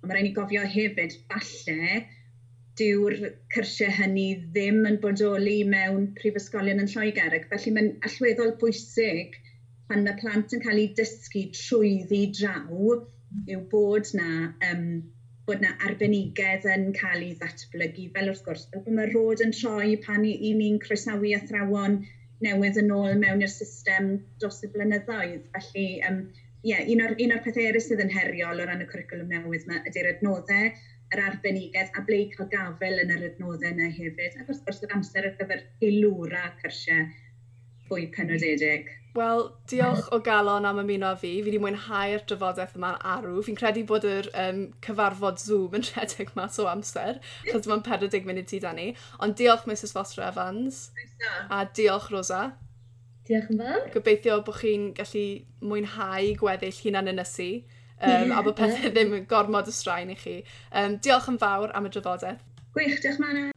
Ond 0.00 0.10
mae 0.10 0.18
rhaid 0.18 0.28
ni 0.28 0.34
gofio 0.36 0.64
hefyd, 0.74 1.16
falle, 1.30 2.04
dyw'r 2.80 3.16
cyrsiau 3.54 3.92
hynny 4.00 4.28
ddim 4.56 4.82
yn 4.88 5.00
bodoli 5.02 5.58
mewn 5.68 6.10
prifysgolion 6.18 6.82
yn 6.82 6.90
Lloegr. 6.90 7.36
Ac 7.38 7.48
felly 7.52 7.74
mae'n 7.76 7.90
allweddol 8.08 8.54
bwysig 8.62 9.36
pan 9.88 10.04
mae 10.06 10.18
plant 10.20 10.56
yn 10.56 10.64
cael 10.64 10.80
eu 10.82 10.92
dysgu 10.98 11.44
trwyddi 11.54 12.22
draw 12.40 12.96
yw 13.50 13.60
bod 13.70 14.10
na 14.16 14.30
um, 14.70 14.86
bod 15.48 15.60
yna 15.60 15.74
arbenigedd 15.88 16.66
yn 16.74 16.86
cael 16.96 17.24
ei 17.26 17.34
ddatblygu. 17.40 18.08
Fel 18.14 18.30
wrth 18.32 18.44
gwrs, 18.46 18.66
fel 18.72 18.84
bod 18.86 18.96
mae'r 18.98 19.12
rod 19.16 19.42
yn 19.44 19.52
troi 19.56 19.96
pan 20.06 20.24
i 20.28 20.52
ni'n 20.60 20.80
croesawu 20.84 21.34
athrawon 21.38 21.98
newydd 22.44 22.80
yn 22.82 22.92
ôl 22.94 23.18
mewn 23.20 23.44
i'r 23.44 23.52
system 23.52 24.14
dros 24.40 24.62
y 24.66 24.70
blynyddoedd. 24.72 25.44
Felly, 25.56 25.86
um, 26.08 26.24
yeah, 26.66 26.82
un, 26.94 27.04
o'r, 27.04 27.14
un 27.20 27.36
o'r 27.36 27.44
pethau 27.44 27.68
eraill 27.68 27.84
sydd 27.84 28.02
yn 28.04 28.12
heriol 28.14 28.62
o 28.62 28.68
ran 28.68 28.84
y 28.84 28.88
cwricwlwm 28.90 29.30
newydd 29.32 29.68
yma 29.68 29.82
ydy'r 29.90 30.10
adnoddau, 30.14 30.72
yr 31.14 31.22
arbenigedd 31.28 31.92
a 31.94 32.04
ble 32.08 32.22
i 32.24 32.30
cael 32.32 32.48
gafel 32.52 33.02
yn 33.04 33.12
yr 33.14 33.28
adnoddau 33.30 33.74
yna 33.74 33.90
hefyd. 33.98 34.40
Ac 34.40 34.48
wrth 34.48 34.64
gwrs, 34.66 34.82
yr 34.86 34.96
amser 34.96 35.28
ar 35.28 35.36
gyfer 35.40 35.66
heilwra 35.82 36.48
cyrsiau 36.62 37.04
fwy 37.94 38.10
penodedig. 38.12 38.90
Wel, 39.14 39.44
diolch 39.70 40.08
o 40.10 40.18
galon 40.26 40.64
am 40.66 40.80
ymuno 40.82 41.12
fi. 41.14 41.36
Fi 41.36 41.42
wedi 41.46 41.60
mwynhau'r 41.62 42.24
drafodaeth 42.26 42.74
yma'n 42.74 42.96
arw. 43.12 43.36
Fi'n 43.46 43.58
credu 43.60 43.84
bod 43.86 44.06
yr 44.10 44.26
um, 44.42 44.64
cyfarfod 44.82 45.38
Zoom 45.38 45.76
yn 45.78 45.86
rhedeg 45.92 46.32
mas 46.34 46.58
o 46.58 46.66
amser, 46.66 47.20
chos 47.46 47.68
mae'n 47.70 47.84
40 47.86 48.26
munud 48.26 48.50
ti 48.50 48.58
da 48.64 48.74
ni. 48.74 48.88
Ond 49.22 49.38
diolch 49.38 49.68
Mrs 49.70 49.94
Foster 49.94 50.26
Evans. 50.26 50.88
A 51.46 51.62
diolch 51.78 52.10
Rosa. 52.10 52.42
Diolch 53.28 53.54
yn 53.54 53.62
fawr. 53.62 53.86
Gobeithio 53.94 54.40
bod 54.44 54.58
chi'n 54.58 54.90
gallu 54.98 55.24
mwynhau 55.62 56.34
gweddill 56.42 56.82
hunan 56.82 57.14
yn 57.14 57.24
ysu. 57.24 57.50
Um, 58.04 58.32
a 58.34 58.42
bod 58.44 58.56
pethau 58.58 58.90
ddim 58.90 59.14
yn 59.16 59.22
gormod 59.30 59.70
y 59.70 59.72
straen 59.72 60.10
i 60.12 60.18
chi. 60.18 60.34
Um, 60.76 60.98
diolch 61.00 61.30
yn 61.30 61.38
fawr 61.40 61.72
am 61.78 61.86
y 61.88 61.94
drafodaeth. 61.94 62.42
Gwych, 62.74 62.98
diolch 63.00 63.22
Mana. 63.22 63.53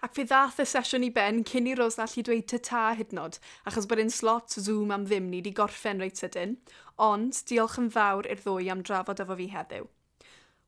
Ac 0.00 0.14
fe 0.16 0.24
ddath 0.24 0.62
y 0.62 0.64
sesiwn 0.64 1.02
i 1.04 1.08
ben 1.12 1.42
cyn 1.44 1.66
i 1.68 1.74
Rosa 1.76 2.06
allu 2.06 2.22
dweud 2.24 2.46
tyta 2.48 2.84
hyd 2.96 3.10
nod, 3.16 3.34
achos 3.68 3.84
bod 3.88 4.00
un 4.00 4.12
slot 4.14 4.54
Zoom 4.66 4.94
am 4.94 5.02
ddim 5.04 5.26
ni 5.28 5.42
wedi 5.42 5.50
gorffen 5.58 6.00
reit 6.00 6.16
sydyn, 6.22 6.54
ond 7.06 7.40
diolch 7.50 7.76
yn 7.82 7.90
fawr 7.96 8.28
i'r 8.32 8.40
ddwy 8.40 8.70
am 8.72 8.80
drafod 8.80 9.20
efo 9.20 9.36
fi 9.40 9.50
heddiw. 9.52 9.90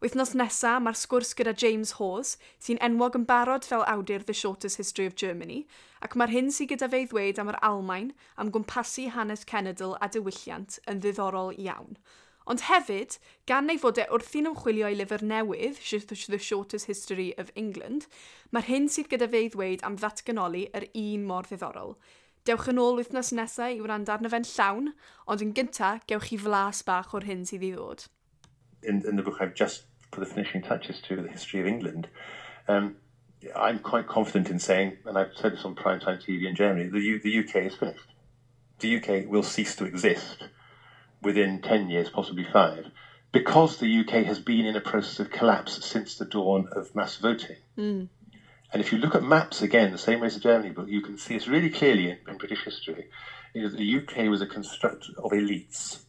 Wythnos 0.04 0.34
nesa 0.36 0.74
mae'r 0.84 0.98
sgwrs 1.00 1.32
gyda 1.38 1.54
James 1.62 1.94
Hawes, 1.96 2.34
sy'n 2.60 2.82
enwog 2.84 3.16
yn 3.16 3.24
barod 3.32 3.64
fel 3.70 3.86
awdur 3.94 4.26
The 4.28 4.36
Shortest 4.36 4.82
History 4.82 5.08
of 5.08 5.16
Germany, 5.22 5.62
ac 6.04 6.12
mae'r 6.12 6.34
hyn 6.34 6.52
sy'n 6.52 6.68
gyda 6.74 6.90
fe 6.92 7.06
i 7.06 7.08
ddweud 7.08 7.40
am 7.40 7.54
yr 7.54 7.60
Almain 7.70 8.12
am 8.36 8.52
gwmpasu 8.52 9.08
hanes 9.16 9.48
cenedl 9.48 9.96
a 9.96 10.10
diwylliant 10.12 10.76
yn 10.92 11.00
ddiddorol 11.00 11.56
iawn– 11.56 11.96
Ond 12.50 12.64
hefyd, 12.66 13.18
gan 13.46 13.70
ei 13.70 13.78
fod 13.78 14.00
e 14.02 14.06
wrthi'n 14.10 14.50
ymchwilio 14.50 14.88
i 14.90 14.96
lyfr 14.98 15.22
newydd, 15.22 15.78
The 15.78 16.38
Shortest 16.38 16.90
History 16.90 17.32
of 17.38 17.52
England, 17.54 18.08
mae'r 18.50 18.66
hyn 18.66 18.88
sydd 18.90 19.10
gyda 19.12 19.28
fe 19.30 19.44
i 19.46 19.52
ddweud 19.52 19.84
am 19.86 19.98
ddatganoli 20.00 20.66
yr 20.74 20.88
un 21.04 21.28
mor 21.28 21.46
ddiddorol. 21.46 21.94
Dewch 22.42 22.66
yn 22.72 22.80
ôl 22.82 22.98
wythnos 22.98 23.30
nesau 23.38 23.76
i 23.76 23.78
wrando 23.84 24.10
arno 24.10 24.30
fe'n 24.32 24.48
llawn, 24.48 24.90
ond 25.30 25.44
yn 25.44 25.54
gynta, 25.54 25.92
gewch 26.10 26.32
chi 26.32 26.40
flas 26.42 26.82
bach 26.82 27.14
o'r 27.14 27.28
hyn 27.28 27.46
sydd 27.46 27.68
i 27.68 27.70
ddod. 27.76 28.08
In, 28.82 29.04
in 29.06 29.14
the 29.14 29.22
book 29.22 29.38
I've 29.40 29.54
just 29.54 29.86
put 30.10 30.24
the 30.24 30.34
finishing 30.34 30.62
touches 30.62 31.00
to 31.02 31.22
the 31.22 31.30
history 31.30 31.60
of 31.60 31.66
England. 31.66 32.08
Um, 32.66 32.96
I'm 33.56 33.78
quite 33.78 34.08
confident 34.08 34.50
in 34.50 34.58
saying, 34.58 34.98
and 35.06 35.16
I've 35.16 35.36
said 35.36 35.52
this 35.52 35.64
on 35.64 35.74
primetime 35.74 36.22
TV 36.22 36.48
in 36.48 36.54
Germany, 36.54 36.88
the, 36.88 37.00
U 37.00 37.20
the 37.20 37.38
UK 37.40 37.66
is 37.66 37.74
finished. 37.76 38.10
The 38.80 38.96
UK 38.96 39.30
will 39.30 39.42
cease 39.42 39.76
to 39.76 39.84
exist. 39.84 40.44
Within 41.22 41.62
10 41.62 41.88
years, 41.88 42.10
possibly 42.10 42.44
five, 42.44 42.86
because 43.32 43.78
the 43.78 44.00
UK 44.00 44.24
has 44.24 44.38
been 44.38 44.66
in 44.66 44.76
a 44.76 44.80
process 44.80 45.20
of 45.20 45.30
collapse 45.30 45.84
since 45.84 46.16
the 46.16 46.24
dawn 46.24 46.68
of 46.72 46.94
mass 46.94 47.16
voting. 47.16 47.56
Mm. 47.78 48.08
And 48.72 48.80
if 48.80 48.92
you 48.92 48.98
look 48.98 49.14
at 49.14 49.22
maps 49.22 49.60
again, 49.62 49.92
the 49.92 49.98
same 49.98 50.20
way 50.20 50.26
as 50.26 50.34
the 50.34 50.40
Germany 50.40 50.70
book, 50.70 50.88
you 50.88 51.02
can 51.02 51.18
see 51.18 51.34
this 51.34 51.48
really 51.48 51.70
clearly 51.70 52.10
in, 52.10 52.18
in 52.26 52.38
British 52.38 52.64
history. 52.64 53.08
You 53.54 53.62
know, 53.62 53.68
the 53.68 53.98
UK 53.98 54.30
was 54.30 54.40
a 54.40 54.46
construct 54.46 55.06
of 55.18 55.30
elites. 55.32 56.04